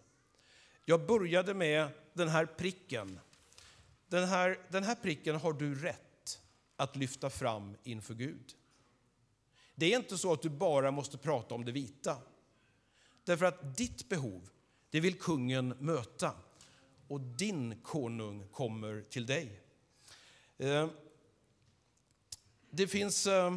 Jag 0.84 1.06
började 1.06 1.54
med 1.54 1.88
den 2.12 2.28
här 2.28 2.46
pricken. 2.46 3.20
Den 4.08 4.28
här, 4.28 4.66
den 4.70 4.84
här 4.84 4.94
pricken 4.94 5.36
har 5.36 5.52
du 5.52 5.74
rätt 5.74 6.42
att 6.76 6.96
lyfta 6.96 7.30
fram 7.30 7.76
inför 7.82 8.14
Gud. 8.14 8.54
Det 9.74 9.92
är 9.92 9.98
inte 9.98 10.18
så 10.18 10.32
att 10.32 10.42
du 10.42 10.48
bara 10.50 10.90
måste 10.90 11.18
prata 11.18 11.54
om 11.54 11.64
det 11.64 11.72
vita. 11.72 12.16
Därför 13.24 13.46
att 13.46 13.76
ditt 13.76 14.08
behov, 14.08 14.50
det 14.90 15.00
vill 15.00 15.18
kungen 15.18 15.68
möta. 15.68 16.32
Och 17.12 17.20
din 17.20 17.81
konung 17.83 18.44
kommer 18.53 19.05
till 19.11 19.27
dig. 19.27 19.61
Eh, 20.59 20.88
det 22.70 22.87
finns 22.87 23.27
eh, 23.27 23.57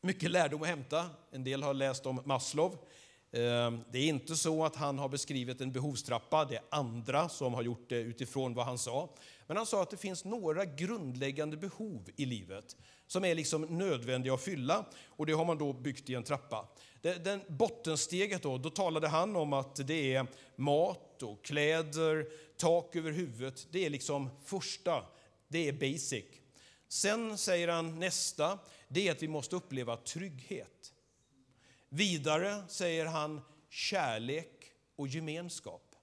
mycket 0.00 0.30
lärdom 0.30 0.62
att 0.62 0.68
hämta. 0.68 1.10
En 1.30 1.44
del 1.44 1.62
har 1.62 1.74
läst 1.74 2.06
om 2.06 2.22
Maslow. 2.24 2.72
Eh, 2.72 3.72
det 3.90 3.98
är 3.98 4.08
inte 4.08 4.36
så 4.36 4.64
att 4.64 4.76
han 4.76 4.98
har 4.98 5.08
beskrivit 5.08 5.60
en 5.60 5.72
behovstrappa, 5.72 6.44
det 6.44 6.56
är 6.56 6.62
andra 6.70 7.28
som 7.28 7.54
har 7.54 7.62
gjort 7.62 7.88
det 7.88 8.00
utifrån 8.00 8.54
vad 8.54 8.66
han 8.66 8.78
sa. 8.78 9.14
Men 9.46 9.56
han 9.56 9.66
sa 9.66 9.82
att 9.82 9.90
det 9.90 9.96
finns 9.96 10.24
några 10.24 10.64
grundläggande 10.64 11.56
behov 11.56 12.10
i 12.16 12.24
livet 12.24 12.76
som 13.06 13.24
är 13.24 13.34
liksom 13.34 13.62
nödvändiga 13.62 14.34
att 14.34 14.40
fylla 14.40 14.84
och 15.06 15.26
det 15.26 15.32
har 15.32 15.44
man 15.44 15.58
då 15.58 15.72
byggt 15.72 16.10
i 16.10 16.14
en 16.14 16.22
trappa. 16.22 16.68
Den 17.02 17.40
bottensteget 17.48 18.42
då, 18.42 18.58
då 18.58 18.70
talade 18.70 19.08
han 19.08 19.36
om 19.36 19.52
att 19.52 19.86
det 19.86 20.14
är 20.14 20.26
mat 20.56 21.22
och 21.22 21.44
kläder, 21.44 22.26
tak 22.60 22.96
över 22.96 23.12
huvudet. 23.12 23.66
Det 23.70 23.86
är 23.86 23.90
liksom 23.90 24.30
första, 24.44 25.04
det 25.48 25.68
är 25.68 25.72
basic. 25.72 26.24
Sen 26.88 27.38
säger 27.38 27.68
han 27.68 27.98
nästa, 27.98 28.58
det 28.88 29.08
är 29.08 29.12
att 29.12 29.22
vi 29.22 29.28
måste 29.28 29.56
uppleva 29.56 29.96
trygghet. 29.96 30.92
Vidare 31.88 32.68
säger 32.68 33.06
han 33.06 33.40
kärlek 33.68 34.72
och 34.96 35.08
gemenskap. 35.08 35.94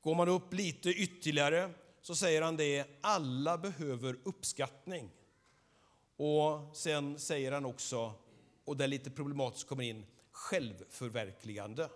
Går 0.00 0.14
man 0.14 0.28
upp 0.28 0.54
lite 0.54 0.90
ytterligare 0.90 1.70
så 2.02 2.14
säger 2.14 2.42
han 2.42 2.56
det, 2.56 2.86
alla 3.00 3.58
behöver 3.58 4.18
uppskattning. 4.24 5.10
Och 6.16 6.76
sen 6.76 7.18
säger 7.18 7.52
han 7.52 7.64
också, 7.64 8.14
och 8.64 8.76
det 8.76 8.84
är 8.84 8.88
lite 8.88 9.10
problematiskt 9.10 9.68
kommer 9.68 9.84
in, 9.84 10.06
självförverkligande. 10.30 11.88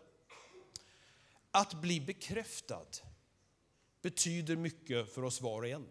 Att 1.50 1.74
bli 1.74 2.00
bekräftad 2.00 2.86
betyder 4.04 4.56
mycket 4.56 5.14
för 5.14 5.24
oss 5.24 5.40
var 5.40 5.62
och 5.62 5.68
en. 5.68 5.86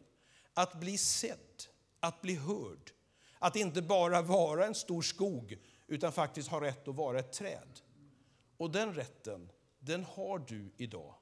Att 0.53 0.79
bli 0.79 0.97
sedd, 0.97 1.63
att 1.99 2.21
bli 2.21 2.35
hörd, 2.35 2.91
att 3.39 3.55
inte 3.55 3.81
bara 3.81 4.21
vara 4.21 4.65
en 4.65 4.75
stor 4.75 5.01
skog 5.01 5.57
utan 5.87 6.11
faktiskt 6.11 6.49
ha 6.49 6.61
rätt 6.61 6.87
att 6.87 6.95
vara 6.95 7.19
ett 7.19 7.33
träd. 7.33 7.79
Och 8.57 8.71
den 8.71 8.93
rätten, 8.93 9.51
den 9.79 10.03
har 10.03 10.39
du 10.39 10.71
idag. 10.77 11.15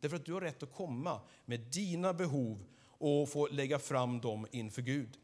Därför 0.00 0.16
att 0.16 0.24
du 0.24 0.32
har 0.32 0.40
rätt 0.40 0.62
att 0.62 0.72
komma 0.72 1.20
med 1.44 1.60
dina 1.60 2.14
behov 2.14 2.66
och 2.82 3.28
få 3.28 3.46
lägga 3.46 3.78
fram 3.78 4.20
dem 4.20 4.46
inför 4.50 4.82
Gud. 4.82 5.18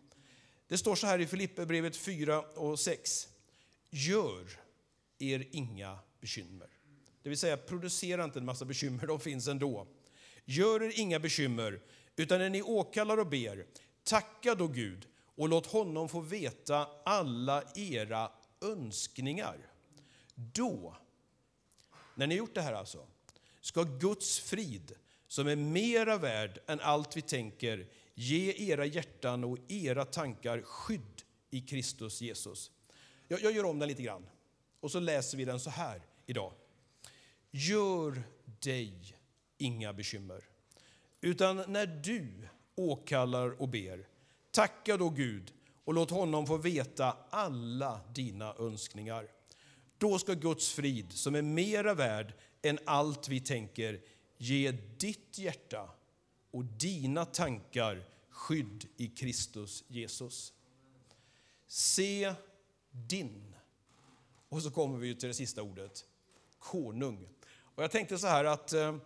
Det 0.68 0.79
står 0.79 0.94
så 0.94 1.07
här 1.07 1.18
i 1.18 1.27
Filipperbrevet 1.27 1.96
4 1.96 2.40
och 2.40 2.81
6. 2.81 3.29
Gör 3.90 4.61
er 5.18 5.48
inga 5.50 5.98
bekymmer. 6.20 6.68
Det 7.22 7.29
vill 7.29 7.38
säga, 7.38 7.57
producera 7.57 8.24
inte 8.24 8.38
en 8.38 8.44
massa 8.44 8.64
bekymmer, 8.64 9.07
de 9.07 9.20
finns 9.20 9.48
ändå. 9.48 9.87
Gör 10.44 10.83
er 10.83 10.92
inga 11.00 11.18
bekymmer, 11.18 11.80
utan 12.16 12.38
när 12.38 12.50
ni 12.50 12.62
åkallar 12.62 13.18
och 13.18 13.26
ber, 13.26 13.66
tacka 14.04 14.54
då 14.54 14.68
Gud 14.68 15.09
och 15.37 15.48
låt 15.48 15.66
honom 15.66 16.09
få 16.09 16.20
veta 16.20 16.88
alla 17.04 17.62
era 17.74 18.30
önskningar. 18.61 19.59
Då, 20.35 20.96
när 22.14 22.26
ni 22.26 22.35
gjort 22.35 22.54
det 22.54 22.62
här 22.62 22.72
alltså, 22.72 23.07
ska 23.61 23.83
Guds 23.83 24.40
frid, 24.40 24.92
som 25.28 25.48
är 25.48 25.57
mera 25.57 26.18
värd 26.18 26.59
än 26.66 26.80
allt 26.80 27.16
vi 27.16 27.22
tänker, 27.22 27.87
ge 28.14 28.70
era 28.70 28.87
hjärtan 28.87 29.44
och 29.44 29.59
era 29.68 30.04
tankar 30.04 30.62
skydd 30.62 31.22
i 31.50 31.61
Kristus 31.61 32.20
Jesus. 32.20 32.70
Jag, 33.28 33.42
jag 33.42 33.52
gör 33.52 33.64
om 33.64 33.78
den 33.78 33.88
lite 33.88 34.02
grann 34.02 34.26
och 34.80 34.90
så 34.90 35.00
läser 35.00 35.38
vi 35.38 35.44
den 35.44 35.61
så 35.61 35.70
här 35.70 36.02
idag. 36.26 36.52
Gör 37.50 38.22
dig 38.44 39.16
inga 39.64 39.92
bekymmer, 39.92 40.44
utan 41.20 41.57
när 41.68 41.87
du 41.87 42.48
åkallar 42.74 43.62
och 43.62 43.68
ber, 43.68 44.09
tacka 44.50 44.96
då 44.96 45.11
Gud 45.11 45.53
och 45.85 45.94
låt 45.94 46.11
honom 46.11 46.46
få 46.46 46.57
veta 46.57 47.16
alla 47.31 48.00
dina 48.14 48.55
önskningar. 48.59 49.29
Då 49.98 50.18
ska 50.18 50.35
Guds 50.35 50.72
frid, 50.72 51.12
som 51.12 51.35
är 51.35 51.42
mera 51.42 51.94
värd 51.94 52.35
än 52.62 52.79
allt 52.85 53.29
vi 53.29 53.40
tänker, 53.40 54.00
ge 54.37 54.72
ditt 54.98 55.38
hjärta 55.38 55.90
och 56.50 56.64
dina 56.64 57.24
tankar 57.24 58.05
skydd 58.31 58.87
i 58.96 59.09
Kristus 59.09 59.85
Jesus. 59.88 60.53
Se 61.66 62.35
din. 62.90 63.55
Och 64.48 64.62
så 64.62 64.70
kommer 64.70 64.98
vi 64.98 65.14
till 65.14 65.29
det 65.29 65.35
sista 65.35 65.62
ordet, 65.62 66.05
konung. 66.59 67.29
Och 67.74 67.83
jag 67.83 67.90
tänkte 67.90 68.18
så 68.18 68.27
här 68.27 68.44
att 68.44 68.72
eh, 68.72 68.96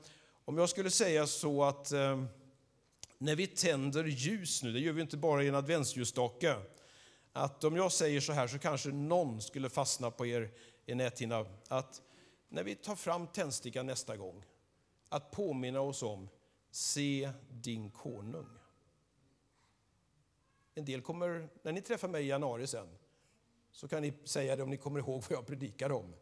om 0.48 0.58
jag 0.58 0.68
skulle 0.68 0.90
säga 0.90 1.26
så 1.26 1.64
att 1.64 1.92
eh, 1.92 2.24
när 3.18 3.36
vi 3.36 3.46
tänder 3.46 4.04
ljus 4.04 4.62
nu, 4.62 4.72
det 4.72 4.80
gör 4.80 4.92
vi 4.92 5.02
inte 5.02 5.16
bara 5.16 5.42
i 5.42 5.48
en 5.48 5.54
adventsljusstake, 5.54 6.56
att 7.32 7.64
om 7.64 7.76
jag 7.76 7.92
säger 7.92 8.20
så 8.20 8.32
här 8.32 8.48
så 8.48 8.58
kanske 8.58 8.88
någon 8.88 9.42
skulle 9.42 9.68
fastna 9.68 10.10
på 10.10 10.26
er 10.26 10.50
i 10.86 10.94
näthinna, 10.94 11.46
att 11.68 12.02
när 12.48 12.64
vi 12.64 12.74
tar 12.74 12.96
fram 12.96 13.26
tändstickan 13.26 13.86
nästa 13.86 14.16
gång, 14.16 14.44
att 15.08 15.30
påminna 15.30 15.80
oss 15.80 16.02
om, 16.02 16.28
se 16.70 17.30
din 17.50 17.90
konung. 17.90 18.58
En 20.74 20.84
del 20.84 21.02
kommer, 21.02 21.48
när 21.62 21.72
ni 21.72 21.80
träffar 21.80 22.08
mig 22.08 22.24
i 22.24 22.28
januari 22.28 22.66
sen, 22.66 22.88
så 23.72 23.88
kan 23.88 24.02
ni 24.02 24.12
säga 24.24 24.56
det 24.56 24.62
om 24.62 24.70
ni 24.70 24.76
kommer 24.76 25.00
ihåg 25.00 25.22
vad 25.28 25.38
jag 25.38 25.46
predikar 25.46 25.92
om. 25.92 26.14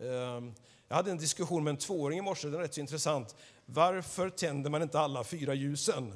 Ehm, 0.00 0.54
jag 0.88 0.96
hade 0.96 1.10
en 1.10 1.18
diskussion 1.18 1.64
med 1.64 1.70
en 1.70 1.76
tvååring 1.76 2.18
i 2.18 2.22
morse, 2.22 2.48
den 2.48 2.56
är 2.56 2.62
rätt 2.62 2.74
så 2.74 2.80
intressant. 2.80 3.36
Varför 3.66 4.30
tänder 4.30 4.70
man 4.70 4.82
inte 4.82 5.00
alla 5.00 5.24
fyra 5.24 5.54
ljusen? 5.54 6.14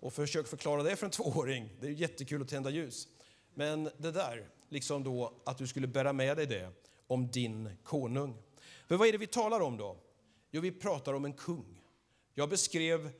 Och 0.00 0.12
försök 0.12 0.48
förklara 0.48 0.82
det 0.82 0.96
för 0.96 1.06
en 1.06 1.10
tvååring. 1.10 1.68
Det 1.80 1.86
är 1.86 1.90
jättekul 1.90 2.42
att 2.42 2.48
tända 2.48 2.70
ljus. 2.70 3.08
Men 3.54 3.90
det 3.98 4.10
där, 4.10 4.48
liksom 4.68 5.04
då 5.04 5.32
att 5.44 5.58
du 5.58 5.66
skulle 5.66 5.86
bära 5.86 6.12
med 6.12 6.36
dig 6.36 6.46
det 6.46 6.70
om 7.06 7.28
din 7.28 7.70
konung. 7.84 8.36
För 8.88 8.96
vad 8.96 9.08
är 9.08 9.12
det 9.12 9.18
vi 9.18 9.26
talar 9.26 9.60
om 9.60 9.76
då? 9.76 9.96
Jo, 10.50 10.60
vi 10.60 10.72
pratar 10.72 11.14
om 11.14 11.24
en 11.24 11.32
kung. 11.32 11.80
Jag 12.34 12.48
beskrev 12.48 13.12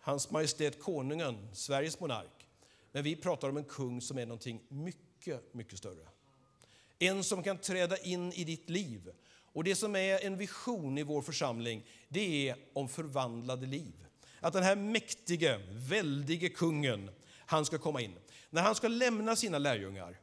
Hans 0.00 0.30
Majestät 0.30 0.82
Konungen, 0.82 1.48
Sveriges 1.52 2.00
monark. 2.00 2.48
Men 2.92 3.04
vi 3.04 3.16
pratar 3.16 3.48
om 3.48 3.56
en 3.56 3.64
kung 3.64 4.00
som 4.00 4.18
är 4.18 4.26
någonting 4.26 4.62
mycket, 4.68 5.54
mycket 5.54 5.78
större. 5.78 6.08
En 6.98 7.24
som 7.24 7.42
kan 7.42 7.58
träda 7.58 7.96
in 7.96 8.32
i 8.32 8.44
ditt 8.44 8.70
liv. 8.70 9.10
Och 9.52 9.64
det 9.64 9.74
som 9.74 9.96
är 9.96 10.24
en 10.24 10.36
vision 10.36 10.98
i 10.98 11.02
vår 11.02 11.22
församling, 11.22 11.86
det 12.08 12.48
är 12.48 12.56
om 12.72 12.88
förvandlade 12.88 13.66
liv. 13.66 14.06
Att 14.40 14.52
den 14.52 14.62
här 14.62 14.76
mäktige, 14.76 15.60
väldige 15.68 16.48
kungen, 16.48 17.10
han 17.46 17.64
ska 17.64 17.78
komma 17.78 18.00
in. 18.00 18.14
När 18.50 18.62
han 18.62 18.74
ska 18.74 18.88
lämna 18.88 19.36
sina 19.36 19.58
lärjungar 19.58 20.20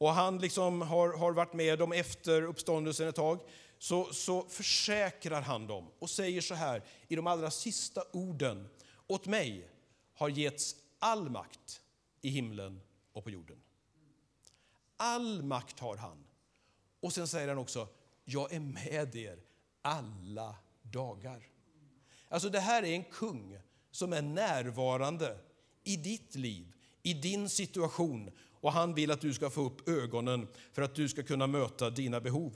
och 0.00 0.12
han 0.12 0.38
liksom 0.38 0.82
har, 0.82 1.12
har 1.12 1.32
varit 1.32 1.52
med 1.52 1.78
dem 1.78 1.92
efter 1.92 2.42
uppståndelsen 2.42 3.08
ett 3.08 3.14
tag, 3.14 3.40
så, 3.78 4.12
så 4.12 4.42
försäkrar 4.48 5.42
han 5.42 5.66
dem 5.66 5.90
och 5.98 6.10
säger 6.10 6.40
så 6.40 6.54
här 6.54 6.82
i 7.08 7.16
de 7.16 7.26
allra 7.26 7.50
sista 7.50 8.02
orden. 8.12 8.68
Åt 9.06 9.26
mig 9.26 9.70
har 10.14 10.28
getts 10.28 10.76
all 10.98 11.30
makt 11.30 11.80
i 12.20 12.28
himlen 12.28 12.80
och 13.12 13.24
på 13.24 13.30
jorden. 13.30 13.56
All 14.96 15.42
makt 15.42 15.80
har 15.80 15.96
han. 15.96 16.24
Och 17.00 17.12
sen 17.12 17.28
säger 17.28 17.48
han 17.48 17.58
också, 17.58 17.88
jag 18.32 18.52
är 18.52 18.60
med 18.60 19.16
er 19.16 19.38
alla 19.82 20.56
dagar. 20.82 21.46
Alltså 22.28 22.48
det 22.48 22.60
här 22.60 22.82
är 22.82 22.92
en 22.92 23.04
kung 23.04 23.58
som 23.90 24.12
är 24.12 24.22
närvarande 24.22 25.38
i 25.84 25.96
ditt 25.96 26.34
liv, 26.34 26.72
i 27.02 27.14
din 27.14 27.48
situation 27.48 28.30
och 28.60 28.72
han 28.72 28.94
vill 28.94 29.10
att 29.10 29.20
du 29.20 29.34
ska 29.34 29.50
få 29.50 29.60
upp 29.60 29.88
ögonen 29.88 30.48
för 30.72 30.82
att 30.82 30.94
du 30.94 31.08
ska 31.08 31.22
kunna 31.22 31.46
möta 31.46 31.90
dina 31.90 32.20
behov. 32.20 32.54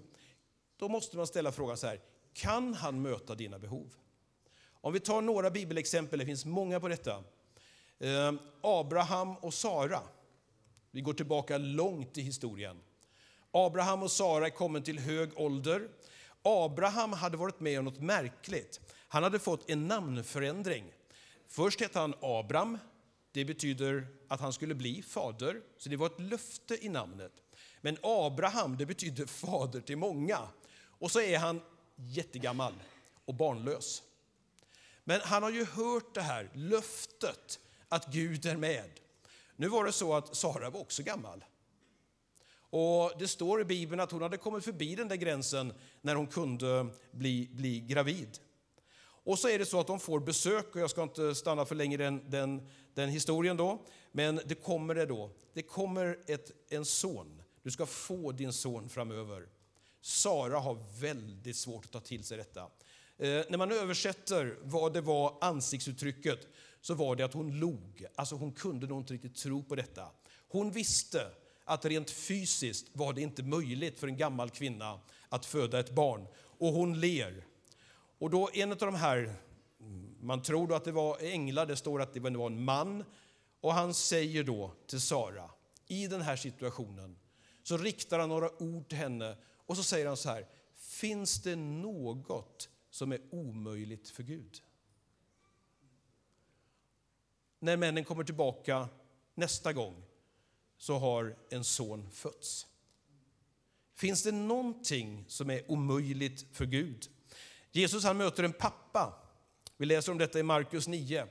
Då 0.76 0.88
måste 0.88 1.16
man 1.16 1.26
ställa 1.26 1.52
frågan 1.52 1.76
så 1.76 1.86
här, 1.86 2.00
kan 2.32 2.74
han 2.74 3.02
möta 3.02 3.34
dina 3.34 3.58
behov? 3.58 3.94
Om 4.80 4.92
vi 4.92 5.00
tar 5.00 5.22
några 5.22 5.50
bibelexempel, 5.50 6.18
det 6.18 6.26
finns 6.26 6.44
många 6.44 6.80
på 6.80 6.88
detta. 6.88 7.24
Eh, 7.98 8.32
Abraham 8.60 9.36
och 9.36 9.54
Sara. 9.54 10.00
Vi 10.90 11.00
går 11.00 11.12
tillbaka 11.12 11.58
långt 11.58 12.18
i 12.18 12.22
historien. 12.22 12.80
Abraham 13.56 14.02
och 14.02 14.10
Sara 14.10 14.46
är 14.46 14.50
kommen 14.50 14.82
till 14.82 14.98
hög 14.98 15.30
ålder. 15.36 15.88
Abraham 16.42 17.12
hade 17.12 17.36
varit 17.36 17.60
med 17.60 17.78
om 17.78 17.84
något 17.84 18.00
märkligt. 18.00 18.80
Han 19.08 19.22
hade 19.22 19.38
fått 19.38 19.70
en 19.70 19.88
namnförändring. 19.88 20.84
Först 21.48 21.80
hette 21.80 21.98
han 21.98 22.14
Abram. 22.20 22.78
Det 23.32 23.44
betyder 23.44 24.06
att 24.28 24.40
han 24.40 24.52
skulle 24.52 24.74
bli 24.74 25.02
fader, 25.02 25.60
så 25.78 25.88
det 25.88 25.96
var 25.96 26.06
ett 26.06 26.20
löfte 26.20 26.84
i 26.84 26.88
namnet. 26.88 27.32
Men 27.80 27.98
Abraham, 28.02 28.76
det 28.76 28.86
betyder 28.86 29.26
fader 29.46 29.80
till 29.80 29.96
många. 29.96 30.38
Och 30.98 31.10
så 31.10 31.20
är 31.20 31.38
han 31.38 31.60
jättegammal 31.96 32.74
och 33.24 33.34
barnlös. 33.34 34.02
Men 35.04 35.20
han 35.24 35.42
har 35.42 35.50
ju 35.50 35.64
hört 35.64 36.14
det 36.14 36.22
här 36.22 36.50
löftet 36.54 37.58
att 37.88 38.06
Gud 38.12 38.46
är 38.46 38.56
med. 38.56 38.90
Nu 39.56 39.68
var 39.68 39.84
det 39.84 39.92
så 39.92 40.14
att 40.14 40.36
Sara 40.36 40.70
var 40.70 40.80
också 40.80 41.02
gammal. 41.02 41.44
Och 42.76 43.12
Det 43.18 43.28
står 43.28 43.60
i 43.60 43.64
Bibeln 43.64 44.00
att 44.00 44.10
hon 44.10 44.22
hade 44.22 44.36
kommit 44.36 44.64
förbi 44.64 44.94
den 44.94 45.08
där 45.08 45.16
gränsen 45.16 45.72
när 46.00 46.14
hon 46.14 46.26
kunde 46.26 46.86
bli, 47.10 47.48
bli 47.52 47.80
gravid. 47.80 48.38
Och 49.24 49.38
så 49.38 49.48
är 49.48 49.58
det 49.58 49.66
så 49.66 49.80
att 49.80 49.86
de 49.86 50.00
får 50.00 50.20
besök, 50.20 50.74
och 50.74 50.80
jag 50.80 50.90
ska 50.90 51.02
inte 51.02 51.34
stanna 51.34 51.64
för 51.64 51.74
länge 51.74 51.96
den, 51.96 52.30
den, 52.30 52.68
den 52.94 53.08
historien 53.08 53.56
då, 53.56 53.82
men 54.12 54.40
det 54.46 54.54
kommer 54.54 54.94
det 54.94 55.06
då. 55.06 55.30
Det 55.52 55.62
kommer 55.62 56.18
ett, 56.26 56.50
en 56.70 56.84
son. 56.84 57.42
Du 57.62 57.70
ska 57.70 57.86
få 57.86 58.32
din 58.32 58.52
son 58.52 58.88
framöver 58.88 59.48
Sara 60.00 60.58
har 60.58 61.00
väldigt 61.00 61.56
svårt 61.56 61.84
att 61.84 61.92
ta 61.92 62.00
till 62.00 62.24
sig 62.24 62.36
detta. 62.36 62.60
Eh, 63.18 63.42
när 63.48 63.56
man 63.56 63.72
översätter 63.72 64.58
vad 64.62 64.92
det 64.92 65.00
var 65.00 65.38
ansiktsuttrycket 65.40 66.48
så 66.80 66.94
var 66.94 67.16
det 67.16 67.24
att 67.24 67.34
hon 67.34 67.58
log. 67.58 68.06
Alltså 68.14 68.34
hon 68.34 68.52
kunde 68.52 68.86
nog 68.86 69.00
inte 69.00 69.14
riktigt 69.14 69.36
tro 69.36 69.62
på 69.62 69.74
detta. 69.74 70.08
Hon 70.48 70.70
visste 70.70 71.30
att 71.64 71.84
rent 71.84 72.10
fysiskt 72.10 72.86
var 72.92 73.12
det 73.12 73.20
inte 73.20 73.42
möjligt 73.42 73.98
för 73.98 74.08
en 74.08 74.16
gammal 74.16 74.50
kvinna 74.50 75.00
att 75.28 75.46
föda 75.46 75.80
ett 75.80 75.94
barn. 75.94 76.26
Och 76.36 76.72
hon 76.72 77.00
ler. 77.00 77.46
Och 78.18 78.30
då 78.30 78.50
en 78.52 78.72
av 78.72 78.78
de 78.78 78.94
här, 78.94 79.34
man 80.20 80.42
tror 80.42 80.66
då 80.68 80.74
att 80.74 80.84
det 80.84 80.92
var 80.92 81.18
änglar, 81.20 81.66
det 81.66 81.76
står 81.76 82.02
att 82.02 82.14
det 82.14 82.20
var 82.20 82.46
en 82.46 82.64
man. 82.64 83.04
Och 83.60 83.74
han 83.74 83.94
säger 83.94 84.44
då 84.44 84.72
till 84.86 85.00
Sara, 85.00 85.50
i 85.86 86.06
den 86.06 86.22
här 86.22 86.36
situationen, 86.36 87.18
så 87.62 87.76
riktar 87.76 88.18
han 88.18 88.28
några 88.28 88.62
ord 88.62 88.88
till 88.88 88.98
henne 88.98 89.36
och 89.66 89.76
så 89.76 89.82
säger 89.82 90.06
han 90.06 90.16
så 90.16 90.28
här, 90.28 90.46
finns 90.74 91.42
det 91.42 91.56
något 91.56 92.68
som 92.90 93.12
är 93.12 93.20
omöjligt 93.30 94.08
för 94.08 94.22
Gud? 94.22 94.62
När 97.58 97.76
männen 97.76 98.04
kommer 98.04 98.24
tillbaka 98.24 98.88
nästa 99.34 99.72
gång 99.72 100.04
så 100.78 100.98
har 100.98 101.36
en 101.50 101.64
son 101.64 102.10
fötts. 102.10 102.66
Finns 103.96 104.22
det 104.22 104.32
någonting 104.32 105.24
som 105.28 105.50
är 105.50 105.70
omöjligt 105.70 106.56
för 106.56 106.66
Gud? 106.66 107.06
Jesus 107.72 108.04
han 108.04 108.16
möter 108.16 108.42
en 108.42 108.52
pappa. 108.52 109.12
Vi 109.76 109.86
läser 109.86 110.12
om 110.12 110.18
detta 110.18 110.38
i 110.38 110.42
Markus 110.42 110.88
9. 110.88 111.26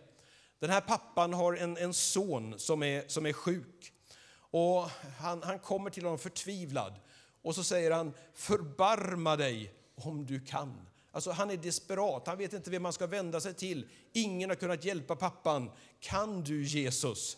Den 0.59 0.69
här 0.69 0.81
pappan 0.81 1.33
har 1.33 1.53
en, 1.53 1.77
en 1.77 1.93
son 1.93 2.59
som 2.59 2.83
är, 2.83 3.07
som 3.07 3.25
är 3.25 3.33
sjuk. 3.33 3.93
Och 4.35 4.89
han, 5.19 5.43
han 5.43 5.59
kommer 5.59 5.89
till 5.89 6.03
honom 6.03 6.19
förtvivlad 6.19 6.93
och 7.41 7.55
så 7.55 7.63
säger 7.63 7.91
han 7.91 8.13
förbarma 8.33 9.35
dig 9.35 9.73
om 9.95 10.25
du 10.25 10.39
kan. 10.39 10.87
Alltså 11.11 11.31
han 11.31 11.51
är 11.51 11.57
desperat, 11.57 12.27
han 12.27 12.37
vet 12.37 12.53
inte 12.53 12.69
vem 12.69 12.83
man 12.83 12.93
ska 12.93 13.07
vända 13.07 13.39
sig 13.39 13.53
till. 13.53 13.89
Ingen 14.13 14.49
har 14.49 14.55
kunnat 14.55 14.85
hjälpa 14.85 15.15
pappan. 15.15 15.71
Kan 15.99 16.43
du 16.43 16.63
Jesus? 16.63 17.37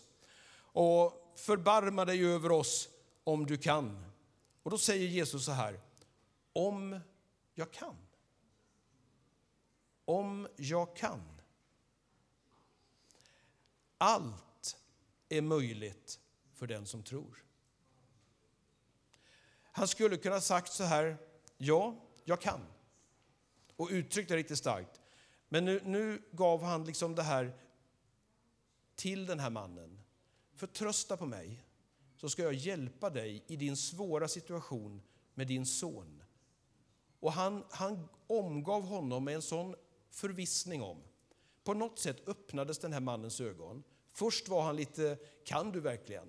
Och 0.56 1.25
förbarma 1.36 2.04
dig 2.04 2.26
över 2.26 2.52
oss 2.52 2.88
om 3.24 3.46
du 3.46 3.56
kan. 3.56 4.04
Och 4.62 4.70
då 4.70 4.78
säger 4.78 5.08
Jesus 5.08 5.44
så 5.44 5.52
här, 5.52 5.80
om 6.52 7.00
jag 7.54 7.72
kan. 7.72 7.96
Om 10.04 10.48
jag 10.56 10.96
kan. 10.96 11.22
Allt 13.98 14.76
är 15.28 15.42
möjligt 15.42 16.20
för 16.54 16.66
den 16.66 16.86
som 16.86 17.02
tror. 17.02 17.44
Han 19.62 19.88
skulle 19.88 20.16
kunna 20.16 20.40
sagt 20.40 20.72
så 20.72 20.84
här, 20.84 21.18
ja, 21.56 21.94
jag 22.24 22.40
kan. 22.40 22.60
Och 23.76 23.88
uttryckt 23.90 24.28
det 24.28 24.36
riktigt 24.36 24.58
starkt. 24.58 25.00
Men 25.48 25.64
nu, 25.64 25.80
nu 25.84 26.22
gav 26.32 26.62
han 26.62 26.84
liksom 26.84 27.14
det 27.14 27.22
här 27.22 27.58
till 28.94 29.26
den 29.26 29.40
här 29.40 29.50
mannen. 29.50 30.05
Förtrösta 30.56 31.16
på 31.16 31.26
mig, 31.26 31.62
så 32.16 32.30
ska 32.30 32.42
jag 32.42 32.54
hjälpa 32.54 33.10
dig 33.10 33.44
i 33.46 33.56
din 33.56 33.76
svåra 33.76 34.28
situation 34.28 35.02
med 35.34 35.46
din 35.46 35.66
son. 35.66 36.22
Och 37.20 37.32
han, 37.32 37.64
han 37.70 38.08
omgav 38.26 38.82
honom 38.82 39.24
med 39.24 39.34
en 39.34 39.42
sån 39.42 39.74
förvissning 40.10 40.82
om. 40.82 41.02
På 41.64 41.74
något 41.74 41.98
sätt 41.98 42.28
öppnades 42.28 42.78
den 42.78 42.92
här 42.92 43.00
mannens 43.00 43.40
ögon. 43.40 43.82
Först 44.12 44.48
var 44.48 44.62
han 44.62 44.76
lite, 44.76 45.18
kan 45.44 45.72
du 45.72 45.80
verkligen? 45.80 46.28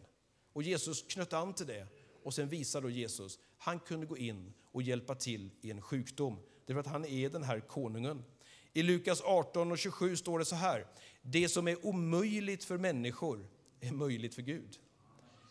Och 0.54 0.64
Jesus 0.64 1.02
knöt 1.02 1.34
an 1.34 1.54
till 1.54 1.68
det. 1.68 1.88
Och 2.24 2.34
sen 2.34 2.50
visade 2.50 2.88
då 2.88 2.90
Jesus, 2.90 3.40
han 3.58 3.80
kunde 3.80 4.06
gå 4.06 4.18
in 4.18 4.54
och 4.64 4.82
hjälpa 4.82 5.16
till 5.16 5.52
i 5.62 5.72
en 5.72 5.82
sjukdom. 5.82 6.40
Därför 6.66 6.80
att 6.80 6.88
han 6.88 7.06
är 7.06 7.30
den 7.30 7.44
här 7.44 7.60
konungen. 7.60 8.24
I 8.74 8.84
Lukas 8.84 9.22
18 9.22 9.72
och 9.72 9.78
27 9.78 10.16
står 10.16 10.40
det 10.40 10.46
så 10.46 10.56
här. 10.56 10.88
Det 11.22 11.50
som 11.50 11.68
är 11.68 11.86
omöjligt 11.86 12.64
för 12.64 12.78
människor 12.78 13.48
är 13.82 13.92
möjligt 13.92 14.36
för 14.36 14.42
Gud. 14.42 14.80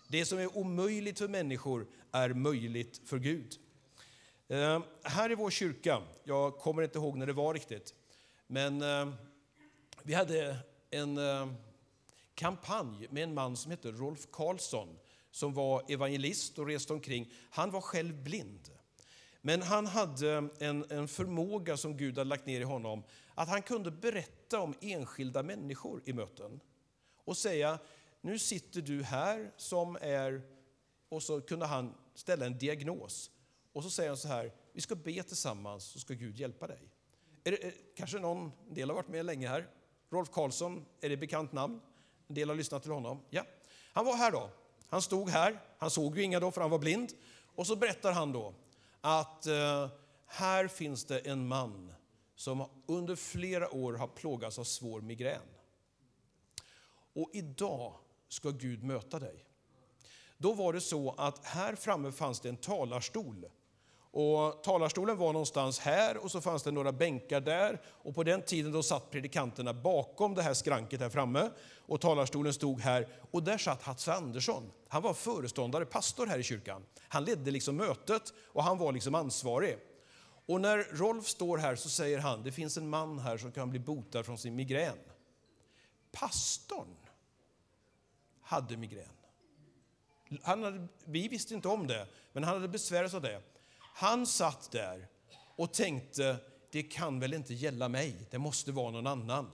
Det 0.09 0.25
som 0.25 0.39
är 0.39 0.57
omöjligt 0.59 1.19
för 1.19 1.29
människor 1.29 1.87
är 2.13 2.29
möjligt 2.35 3.01
för 3.05 3.19
Gud. 3.19 3.59
Eh, 4.49 4.83
här 5.03 5.33
i 5.33 5.35
vår 5.35 5.51
kyrka, 5.51 6.03
jag 6.25 6.59
kommer 6.59 6.83
inte 6.83 6.99
ihåg 6.99 7.17
när 7.17 7.27
det 7.27 7.33
var 7.33 7.55
riktigt, 7.55 7.95
men 8.47 8.83
eh, 8.83 9.13
vi 10.03 10.15
hade 10.15 10.57
en 10.91 11.19
eh, 11.19 11.49
kampanj 12.35 13.07
med 13.11 13.23
en 13.23 13.35
man 13.35 13.57
som 13.57 13.71
hette 13.71 13.91
Rolf 13.91 14.27
Karlsson 14.31 14.99
som 15.31 15.55
var 15.55 15.83
evangelist 15.89 16.59
och 16.59 16.67
reste 16.67 16.93
omkring. 16.93 17.33
Han 17.51 17.71
var 17.71 17.81
själv 17.81 18.23
blind. 18.23 18.71
Men 19.41 19.63
han 19.63 19.87
hade 19.87 20.49
en, 20.59 20.85
en 20.91 21.09
förmåga 21.09 21.77
som 21.77 21.97
Gud 21.97 22.19
hade 22.19 22.29
lagt 22.29 22.47
ner 22.47 22.61
i 22.61 22.65
honom 22.65 23.03
att 23.35 23.49
han 23.49 23.63
kunde 23.63 23.91
berätta 23.91 24.61
om 24.61 24.75
enskilda 24.81 25.43
människor 25.43 26.03
i 26.05 26.13
möten 26.13 26.61
och 27.25 27.37
säga 27.37 27.79
nu 28.27 28.39
sitter 28.39 28.83
du 28.83 29.03
här 29.03 29.53
som 29.57 29.97
är... 30.01 30.43
Och 31.09 31.23
så 31.23 31.41
kunde 31.41 31.67
han 31.67 31.95
ställa 32.15 32.47
en 32.47 32.59
diagnos. 32.59 33.31
Och 33.73 33.83
så 33.83 33.91
säger 33.91 34.11
han 34.11 34.17
så 34.17 34.29
här, 34.29 34.53
vi 34.73 34.81
ska 34.81 34.95
be 34.95 35.23
tillsammans 35.23 35.85
så 35.85 35.99
ska 35.99 36.15
Gud 36.15 36.37
hjälpa 36.37 36.67
dig. 36.67 36.91
Är 37.45 37.51
det, 37.51 37.65
är, 37.65 37.73
kanske 37.97 38.19
någon 38.19 38.53
en 38.69 38.75
del 38.75 38.91
har 38.91 38.97
varit 38.97 39.09
med 39.09 39.25
länge 39.25 39.49
här. 39.49 39.69
Rolf 40.11 40.31
Karlsson, 40.31 40.85
är 41.01 41.09
det 41.09 41.17
bekant 41.17 41.53
namn? 41.53 41.81
En 42.29 42.35
del 42.35 42.49
har 42.49 42.57
lyssnat 42.57 42.83
till 42.83 42.93
honom. 42.93 43.23
Ja. 43.31 43.43
Han 43.93 44.05
var 44.07 44.17
här 44.17 44.33
då. 44.33 44.51
Han 44.87 45.03
stod 45.03 45.29
här. 45.29 45.61
Han 45.79 45.91
såg 45.91 46.17
ju 46.17 46.23
inga 46.23 46.41
då 46.41 46.51
för 46.51 46.61
han 46.61 46.71
var 46.71 46.79
blind. 46.79 47.13
Och 47.55 47.67
så 47.67 47.77
berättar 47.77 48.13
han 48.13 48.33
då 48.33 48.55
att 49.01 49.47
eh, 49.47 49.89
här 50.27 50.69
finns 50.69 51.05
det 51.05 51.19
en 51.19 51.49
man 51.49 51.93
som 52.35 52.69
under 52.87 53.17
flera 53.17 53.75
år 53.75 53.93
har 53.93 54.09
plågats 54.09 54.59
av 54.59 54.65
svår 54.65 55.01
migrän. 55.01 55.43
Och 57.15 57.31
idag 57.33 57.95
ska 58.29 58.51
Gud 58.51 58.85
möta 58.85 59.19
dig. 59.19 59.45
Då 60.39 60.53
var 60.53 60.73
det 60.73 60.81
så 60.81 61.15
att 61.19 61.45
här 61.45 61.75
framme 61.75 62.13
fanns 62.13 62.41
det 62.41 62.49
en 62.49 62.57
talarstol. 62.57 63.47
Och 64.19 64.63
talarstolen 64.63 65.17
var 65.17 65.33
någonstans 65.33 65.79
här 65.79 66.17
och 66.17 66.31
så 66.31 66.41
fanns 66.41 66.63
det 66.63 66.71
några 66.71 66.93
bänkar 66.93 67.41
där. 67.41 67.81
Och 67.87 68.15
på 68.15 68.23
den 68.23 68.43
tiden 68.43 68.73
då 68.73 68.83
satt 68.83 69.11
predikanterna 69.11 69.75
bakom 69.75 70.35
det 70.35 70.43
här 70.43 70.55
skranket 70.55 71.01
här 71.01 71.09
framme. 71.09 71.51
Och 71.87 72.01
talarstolen 72.01 72.55
stod 72.55 72.81
här. 72.81 73.09
Och 73.31 73.43
där 73.43 73.59
satt 73.59 73.83
Hasse 73.83 74.13
Andersson. 74.13 74.71
Han 74.89 75.03
var 75.03 75.15
föreståndare, 75.15 75.85
pastor 75.85 76.27
här 76.27 76.39
i 76.39 76.43
kyrkan. 76.43 76.83
Han 77.09 77.25
ledde 77.25 77.51
liksom 77.51 77.77
mötet 77.77 78.33
och 78.47 78.65
han 78.65 78.79
var 78.79 78.93
liksom 78.93 79.15
ansvarig. 79.15 79.79
Och 80.47 80.61
när 80.61 80.79
Rolf 80.79 81.27
står 81.27 81.59
här 81.59 81.77
så 81.77 81.89
säger 81.89 82.19
han, 82.19 82.43
det 82.43 82.53
finns 82.53 82.77
en 82.77 82.89
man 82.89 83.19
här 83.19 83.37
som 83.37 83.53
kan 83.53 83.71
bli 83.71 83.79
botad 83.79 84.27
från 84.27 84.39
sin 84.39 84.57
migrän. 84.57 84.99
Pastorn 86.13 86.97
hade 88.47 88.77
migrän. 88.77 89.09
Han 90.43 90.63
hade, 90.63 90.87
vi 91.05 91.29
visste 91.29 91.55
inte 91.55 91.69
om 91.69 91.87
det, 91.87 92.07
men 92.33 92.45
han 92.45 92.55
hade 92.55 92.69
besvärats 92.69 93.15
av 93.15 93.23
det. 93.23 93.43
Han 93.79 94.27
satt 94.27 94.71
där 94.71 95.09
och 95.57 95.73
tänkte, 95.73 96.37
det 96.71 96.83
kan 96.83 97.21
väl 97.21 97.35
inte 97.35 97.55
gälla 97.55 97.89
mig, 97.89 98.17
det 98.31 98.39
måste 98.39 98.73
vara 98.73 98.91
någon 98.91 99.07
annan. 99.07 99.51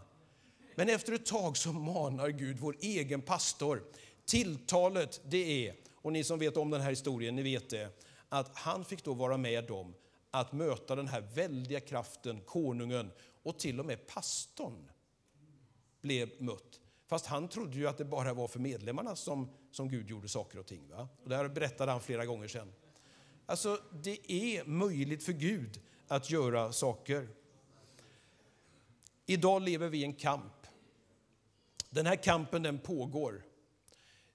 Men 0.74 0.88
efter 0.88 1.12
ett 1.12 1.26
tag 1.26 1.56
så 1.56 1.72
manar 1.72 2.28
Gud 2.28 2.58
vår 2.58 2.76
egen 2.80 3.22
pastor. 3.22 3.82
Tilltalet 4.24 5.20
det 5.24 5.68
är, 5.68 5.74
och 5.94 6.12
ni 6.12 6.24
som 6.24 6.38
vet 6.38 6.56
om 6.56 6.70
den 6.70 6.80
här 6.80 6.90
historien, 6.90 7.36
ni 7.36 7.42
vet 7.42 7.70
det, 7.70 8.00
att 8.28 8.56
han 8.56 8.84
fick 8.84 9.04
då 9.04 9.14
vara 9.14 9.36
med 9.36 9.70
om 9.70 9.94
att 10.30 10.52
möta 10.52 10.96
den 10.96 11.08
här 11.08 11.20
väldiga 11.20 11.80
kraften, 11.80 12.40
konungen, 12.40 13.10
och 13.42 13.58
till 13.58 13.80
och 13.80 13.86
med 13.86 14.06
pastorn 14.06 14.90
blev 16.00 16.42
mött 16.42 16.81
Fast 17.12 17.26
han 17.26 17.48
trodde 17.48 17.76
ju 17.76 17.86
att 17.88 17.98
det 17.98 18.04
bara 18.04 18.34
var 18.34 18.48
för 18.48 18.60
medlemmarna 18.60 19.16
som, 19.16 19.50
som 19.70 19.88
Gud 19.88 20.10
gjorde 20.10 20.28
saker 20.28 20.58
och 20.58 20.66
ting. 20.66 20.88
Va? 20.88 21.08
Och 21.22 21.28
det 21.28 21.36
här 21.36 21.48
berättade 21.48 21.92
han 21.92 22.00
flera 22.00 22.26
gånger 22.26 22.48
sedan. 22.48 22.72
Alltså, 23.46 23.80
det 24.02 24.32
är 24.32 24.64
möjligt 24.64 25.24
för 25.24 25.32
Gud 25.32 25.80
att 26.08 26.30
göra 26.30 26.72
saker. 26.72 27.28
Idag 29.26 29.62
lever 29.62 29.88
vi 29.88 29.98
i 29.98 30.04
en 30.04 30.12
kamp. 30.12 30.66
Den 31.90 32.06
här 32.06 32.16
kampen 32.16 32.62
den 32.62 32.78
pågår. 32.78 33.42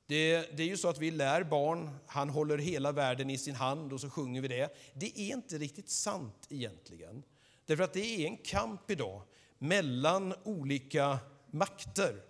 Det, 0.05 0.57
det, 0.57 0.63
är 0.63 0.67
ju 0.67 0.77
så 0.77 0.89
att 0.89 0.99
vi 0.99 1.11
lär 1.11 1.43
barn, 1.43 1.97
han 2.07 2.29
håller 2.29 2.57
hela 2.57 2.91
världen 2.91 3.29
i 3.29 3.37
sin 3.37 3.55
hand 3.55 3.93
och 3.93 4.01
så 4.01 4.09
sjunger 4.09 4.41
vi 4.41 4.47
det. 4.47 4.77
Det 4.93 5.19
är 5.19 5.33
inte 5.33 5.57
riktigt 5.57 5.89
sant 5.89 6.47
egentligen. 6.49 7.23
Därför 7.65 7.83
att 7.83 7.93
det 7.93 8.23
är 8.23 8.27
en 8.27 8.37
kamp 8.37 8.91
idag 8.91 9.21
mellan 9.57 10.33
olika 10.43 11.19
makter. 11.51 12.26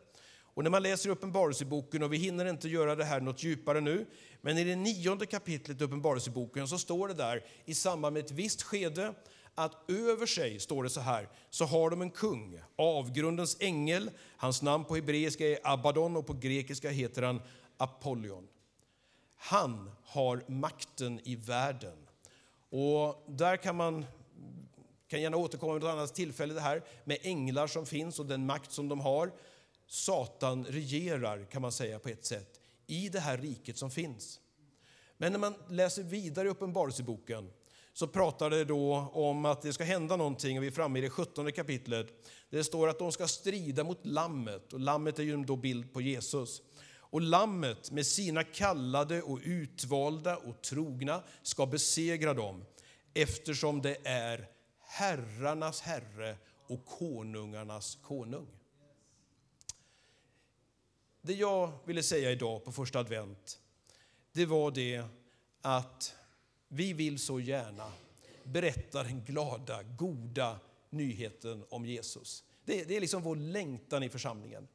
Och 0.58 0.64
när 0.64 0.70
man 0.70 0.84
läser 0.84 1.10
Uppenbarelseboken, 1.10 2.04
och 2.04 2.14
vi 2.14 2.18
hinner 2.18 2.46
inte 2.46 2.70
göra 2.70 2.96
det 2.96 3.06
här 3.06 3.22
något 3.22 3.44
djupare 3.44 3.82
nu, 3.82 4.06
men 4.42 4.58
i 4.58 4.64
det 4.64 4.76
nionde 4.76 5.26
kapitlet 5.26 5.82
i 5.82 5.84
Uppenbarelseboken 5.84 6.68
så 6.68 6.78
står 6.78 7.08
det 7.08 7.14
där 7.14 7.46
i 7.66 7.74
samband 7.74 8.14
med 8.14 8.26
ett 8.26 8.32
visst 8.32 8.62
skede 8.62 9.14
att 9.56 9.90
över 9.90 10.26
sig, 10.26 10.60
står 10.60 10.84
det 10.84 10.90
så 10.90 11.00
här, 11.00 11.30
så 11.50 11.66
har 11.66 11.90
de 11.90 12.02
en 12.02 12.12
kung, 12.12 12.62
avgrundens 12.76 13.58
ängel. 13.60 14.12
Hans 14.38 14.62
namn 14.62 14.86
på 14.86 14.96
hebreiska 14.96 15.48
är 15.48 15.60
Abaddon 15.64 16.16
och 16.16 16.28
på 16.28 16.34
grekiska 16.34 16.90
heter 16.90 17.22
han 17.22 17.42
Apollyon. 17.78 18.48
Han 19.36 19.92
har 20.04 20.44
makten 20.48 21.20
i 21.24 21.36
världen. 21.36 22.08
Och 22.70 23.26
där 23.28 23.58
kan 23.58 23.76
man 23.76 24.06
kan 25.08 25.22
gärna 25.22 25.38
återkomma 25.38 25.74
vid 25.74 25.84
ett 25.84 25.90
annat 25.90 26.16
tillfälle 26.16 26.54
det 26.54 26.62
här 26.62 26.84
med 27.04 27.18
änglar 27.22 27.68
som 27.68 27.86
finns 27.86 28.20
och 28.20 28.26
den 28.26 28.46
makt 28.46 28.72
som 28.72 28.90
de 28.90 29.00
har. 29.00 29.32
Satan 29.88 30.66
regerar, 30.66 31.46
kan 31.52 31.62
man 31.62 31.72
säga 31.72 32.00
på 32.00 32.10
ett 32.10 32.26
sätt, 32.26 32.60
i 32.88 33.10
det 33.10 33.20
här 33.20 33.38
riket 33.38 33.78
som 33.78 33.92
finns. 33.92 34.40
Men 35.18 35.32
när 35.32 35.40
man 35.40 35.54
läser 35.70 36.04
vidare 36.04 36.48
i 36.48 36.52
Uppenbarelseboken 36.52 37.52
så 37.94 38.08
pratar 38.08 38.50
det 38.50 38.66
då 38.66 38.94
om 39.14 39.46
att 39.46 39.62
det 39.62 39.74
ska 39.74 39.84
hända 39.84 40.16
någonting, 40.16 40.58
och 40.58 40.64
vi 40.64 40.68
är 40.68 40.72
framme 40.72 41.00
i 41.00 41.02
det 41.02 41.10
17 41.10 41.52
kapitlet. 41.52 42.08
Det 42.50 42.64
står 42.64 42.88
att 42.88 43.00
de 43.00 43.12
ska 43.12 43.28
strida 43.28 43.84
mot 43.84 44.06
Lammet, 44.06 44.74
och 44.74 44.80
Lammet 44.80 45.20
är 45.20 45.24
ju 45.24 45.44
då 45.44 45.56
bild 45.56 45.94
på 45.94 46.02
Jesus. 46.02 46.62
Och 47.10 47.22
Lammet 47.22 47.92
med 47.92 48.06
sina 48.06 48.44
kallade 48.44 49.22
och 49.22 49.40
utvalda 49.44 50.38
och 50.38 50.62
trogna 50.62 51.24
ska 51.42 51.66
besegra 51.66 52.34
dem 52.34 52.66
eftersom 53.14 53.82
det 53.82 53.98
är 54.04 54.48
herrarnas 54.82 55.82
herre 55.82 56.38
och 56.68 56.86
konungarnas 56.86 57.98
konung. 58.02 58.57
Det 61.28 61.34
jag 61.34 61.72
ville 61.86 62.04
säga 62.04 62.32
idag 62.32 62.64
på 62.64 62.72
första 62.72 63.00
advent, 63.00 63.60
det 64.32 64.46
var 64.46 64.72
det 64.72 65.04
att 65.62 66.16
vi 66.68 66.94
vill 66.94 67.20
så 67.20 67.40
gärna 67.40 67.92
berätta 68.44 69.04
den 69.04 69.24
glada, 69.26 69.84
goda 69.84 70.60
nyheten 70.90 71.64
om 71.70 71.86
Jesus. 71.86 72.44
Det, 72.66 72.84
det 72.84 72.96
är 72.96 73.02
liksom 73.02 73.22
vår 73.22 73.36
längtan 73.36 74.04
i 74.04 74.10
församlingen. 74.10 74.68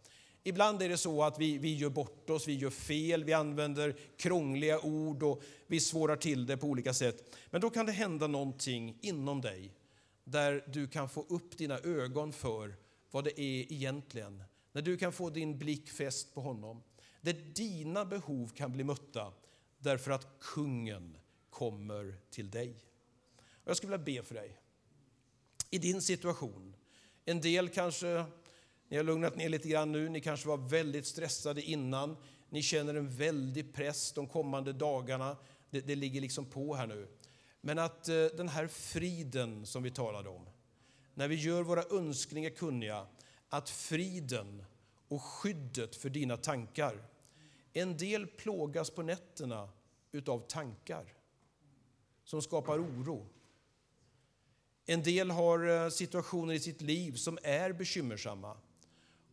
Ibland 0.43 0.83
är 0.83 0.89
det 0.89 0.97
så 0.97 1.23
att 1.23 1.39
vi, 1.39 1.59
vi 1.59 1.77
gör 1.77 1.91
bort 1.91 2.31
oss, 2.31 2.49
vi 2.49 2.55
gör 2.55 2.71
fel, 2.71 3.25
vi 3.25 3.33
använder 3.33 3.97
krångliga 4.17 4.81
ord 4.81 5.23
och 5.23 5.43
vi 5.67 5.81
svårar 5.81 6.17
till 6.17 6.47
det 6.47 6.57
på 6.57 6.67
olika 6.67 6.95
sätt. 6.95 7.37
Men 7.51 7.61
då 7.61 7.71
kan 7.71 7.87
det 7.87 7.93
hända 7.93 8.27
någonting 8.27 8.99
inom 9.01 9.41
dig 9.41 9.75
där 10.25 10.65
du 10.67 10.87
kan 10.87 11.09
få 11.09 11.27
upp 11.29 11.59
dina 11.59 11.79
ögon 11.79 12.33
för 12.33 12.75
vad 13.11 13.25
det 13.25 13.41
är 13.41 13.73
egentligen. 13.73 14.43
När 14.73 14.83
du 14.83 14.97
kan 14.97 15.13
få 15.13 15.31
din 15.31 15.59
blick 15.59 15.91
fäst 15.91 16.35
på 16.35 16.41
honom. 16.41 16.83
Där 17.21 17.33
dina 17.55 18.05
behov 18.05 18.49
kan 18.55 18.73
bli 18.73 18.85
mötta 18.85 19.33
därför 19.79 20.11
att 20.11 20.39
kungen 20.41 21.17
kommer 21.51 22.17
till 22.31 22.51
dig. 22.51 22.77
Och 23.39 23.71
jag 23.71 23.77
skulle 23.77 23.97
vilja 23.97 24.23
be 24.23 24.27
för 24.27 24.35
dig. 24.35 24.59
I 25.71 25.79
din 25.79 26.03
situation. 26.03 26.77
En 27.25 27.41
del 27.41 27.69
kanske, 27.69 28.25
ni 28.89 28.97
har 28.97 29.05
lugnat 29.05 29.37
ner 29.37 29.49
lite 29.49 29.69
grann 29.69 29.93
nu, 29.93 30.09
ni 30.09 30.21
kanske 30.21 30.49
var 30.49 30.57
väldigt 30.57 31.07
stressade 31.07 31.63
innan. 31.63 32.17
Ni 32.49 32.63
känner 32.63 32.95
en 32.95 33.11
väldig 33.11 33.75
press 33.75 34.13
de 34.13 34.27
kommande 34.27 34.73
dagarna. 34.73 35.37
Det, 35.71 35.81
det 35.81 35.95
ligger 35.95 36.21
liksom 36.21 36.45
på 36.45 36.75
här 36.75 36.87
nu. 36.87 37.09
Men 37.61 37.79
att 37.79 38.09
eh, 38.09 38.25
den 38.25 38.49
här 38.49 38.67
friden 38.67 39.67
som 39.67 39.83
vi 39.83 39.91
talade 39.91 40.29
om, 40.29 40.49
när 41.15 41.29
vi 41.29 41.35
gör 41.35 41.63
våra 41.63 41.85
önskningar 41.91 42.51
kunniga, 42.51 43.07
att 43.53 43.71
friden 43.71 44.65
och 45.09 45.23
skyddet 45.23 45.97
för 45.97 46.11
dina 46.11 46.37
tankar. 46.37 47.09
En 47.73 47.97
del 47.97 48.27
plågas 48.27 48.91
på 48.91 49.03
nätterna 49.03 49.69
utav 50.13 50.39
tankar 50.39 51.05
som 52.25 52.43
skapar 52.43 52.79
oro. 52.79 53.27
En 54.87 55.03
del 55.03 55.31
har 55.31 55.69
eh, 55.69 55.89
situationer 55.89 56.55
i 56.55 56.61
sitt 56.61 56.81
liv 56.81 57.13
som 57.13 57.39
är 57.43 57.73
bekymmersamma. 57.73 58.57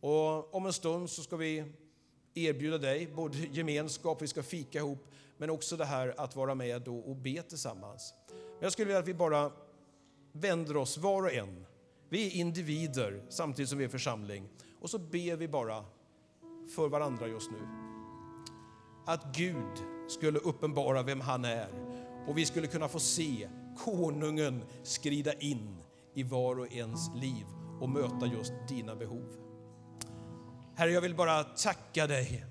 Och 0.00 0.54
om 0.54 0.66
en 0.66 0.72
stund 0.72 1.10
så 1.10 1.22
ska 1.22 1.36
vi 1.36 1.64
erbjuda 2.34 2.78
dig 2.78 3.06
både 3.06 3.38
gemenskap, 3.38 4.22
vi 4.22 4.28
ska 4.28 4.42
fika 4.42 4.78
ihop, 4.78 5.06
men 5.36 5.50
också 5.50 5.76
det 5.76 5.84
här 5.84 6.14
att 6.16 6.36
vara 6.36 6.54
med 6.54 6.88
och 6.88 7.16
be 7.16 7.42
tillsammans. 7.42 8.14
Men 8.28 8.60
jag 8.60 8.72
skulle 8.72 8.86
vilja 8.86 9.00
att 9.00 9.08
vi 9.08 9.14
bara 9.14 9.52
vänder 10.32 10.76
oss 10.76 10.98
var 10.98 11.22
och 11.22 11.32
en. 11.32 11.66
Vi 12.12 12.26
är 12.26 12.40
individer 12.40 13.22
samtidigt 13.28 13.68
som 13.68 13.78
vi 13.78 13.84
är 13.84 13.88
församling. 13.88 14.48
Och 14.80 14.90
så 14.90 14.98
ber 14.98 15.36
vi 15.36 15.48
bara 15.48 15.84
för 16.74 16.88
varandra 16.88 17.26
just 17.26 17.50
nu. 17.50 17.58
Att 19.06 19.36
Gud 19.36 19.84
skulle 20.08 20.38
uppenbara 20.38 21.02
vem 21.02 21.20
han 21.20 21.44
är 21.44 21.68
och 22.26 22.38
vi 22.38 22.46
skulle 22.46 22.66
kunna 22.66 22.88
få 22.88 23.00
se 23.00 23.48
konungen 23.78 24.64
skrida 24.82 25.32
in 25.32 25.76
i 26.14 26.22
var 26.22 26.58
och 26.58 26.72
ens 26.72 27.10
liv 27.14 27.46
och 27.80 27.88
möta 27.88 28.26
just 28.26 28.52
dina 28.68 28.96
behov. 28.96 29.26
Herre, 30.76 30.92
jag 30.92 31.00
vill 31.00 31.14
bara 31.14 31.44
tacka 31.44 32.06
dig 32.06 32.44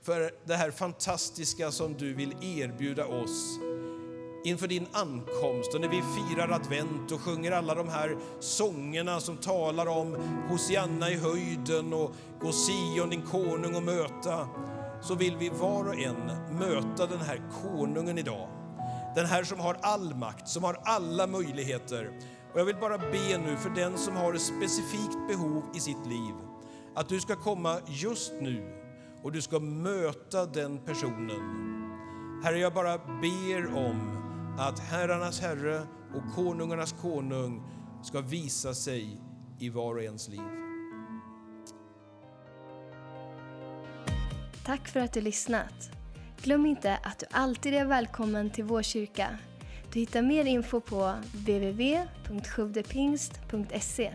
för 0.00 0.34
det 0.44 0.54
här 0.54 0.70
fantastiska 0.70 1.70
som 1.70 1.94
du 1.94 2.14
vill 2.14 2.32
erbjuda 2.42 3.06
oss 3.06 3.58
inför 4.44 4.68
din 4.68 4.86
ankomst 4.92 5.74
och 5.74 5.80
när 5.80 5.88
vi 5.88 6.02
firar 6.02 6.48
advent 6.48 7.12
och 7.12 7.20
sjunger 7.20 7.52
alla 7.52 7.74
de 7.74 7.88
här 7.88 8.16
sångerna 8.40 9.20
som 9.20 9.36
talar 9.36 9.86
om 9.86 10.16
Hosianna 10.48 11.10
i 11.10 11.16
höjden 11.16 11.92
och 11.92 12.10
gå 12.40 12.52
Sion 12.52 13.10
din 13.10 13.22
konung 13.22 13.74
och 13.74 13.82
möta 13.82 14.48
så 15.02 15.14
vill 15.14 15.36
vi 15.36 15.48
var 15.48 15.88
och 15.88 15.98
en 15.98 16.16
möta 16.58 17.06
den 17.06 17.20
här 17.20 17.42
konungen 17.62 18.18
idag. 18.18 18.48
Den 19.14 19.26
här 19.26 19.44
som 19.44 19.60
har 19.60 19.76
all 19.82 20.14
makt, 20.14 20.48
som 20.48 20.64
har 20.64 20.80
alla 20.84 21.26
möjligheter. 21.26 22.10
Och 22.52 22.60
jag 22.60 22.64
vill 22.64 22.76
bara 22.76 22.98
be 22.98 23.38
nu 23.46 23.56
för 23.56 23.70
den 23.70 23.98
som 23.98 24.16
har 24.16 24.34
ett 24.34 24.42
specifikt 24.42 25.28
behov 25.28 25.62
i 25.74 25.80
sitt 25.80 26.06
liv 26.06 26.34
att 26.94 27.08
du 27.08 27.20
ska 27.20 27.36
komma 27.36 27.78
just 27.86 28.32
nu 28.40 28.82
och 29.22 29.32
du 29.32 29.42
ska 29.42 29.58
möta 29.60 30.46
den 30.46 30.78
personen. 30.78 31.62
Herre, 32.44 32.58
jag 32.58 32.74
bara 32.74 32.98
ber 32.98 33.76
om 33.76 34.22
att 34.58 34.78
herrarnas 34.78 35.40
Herre 35.40 35.82
och 36.14 36.34
konungarnas 36.34 36.92
konung 36.92 37.62
ska 38.02 38.20
visa 38.20 38.74
sig 38.74 39.20
i 39.58 39.68
var 39.68 39.94
och 39.94 40.02
ens 40.02 40.28
liv. 40.28 40.40
Tack 44.64 44.88
för 44.88 45.00
att 45.00 45.12
du 45.12 45.20
lyssnat. 45.20 45.90
Glöm 46.42 46.66
inte 46.66 46.98
att 47.02 47.18
du 47.18 47.26
alltid 47.30 47.74
är 47.74 47.84
välkommen 47.84 48.50
till 48.50 48.64
vår 48.64 48.82
kyrka. 48.82 49.38
Du 49.92 50.00
hittar 50.00 50.22
mer 50.22 50.44
info 50.44 50.80
på 50.80 51.14
www.sjuvdepingst.se 51.32 54.12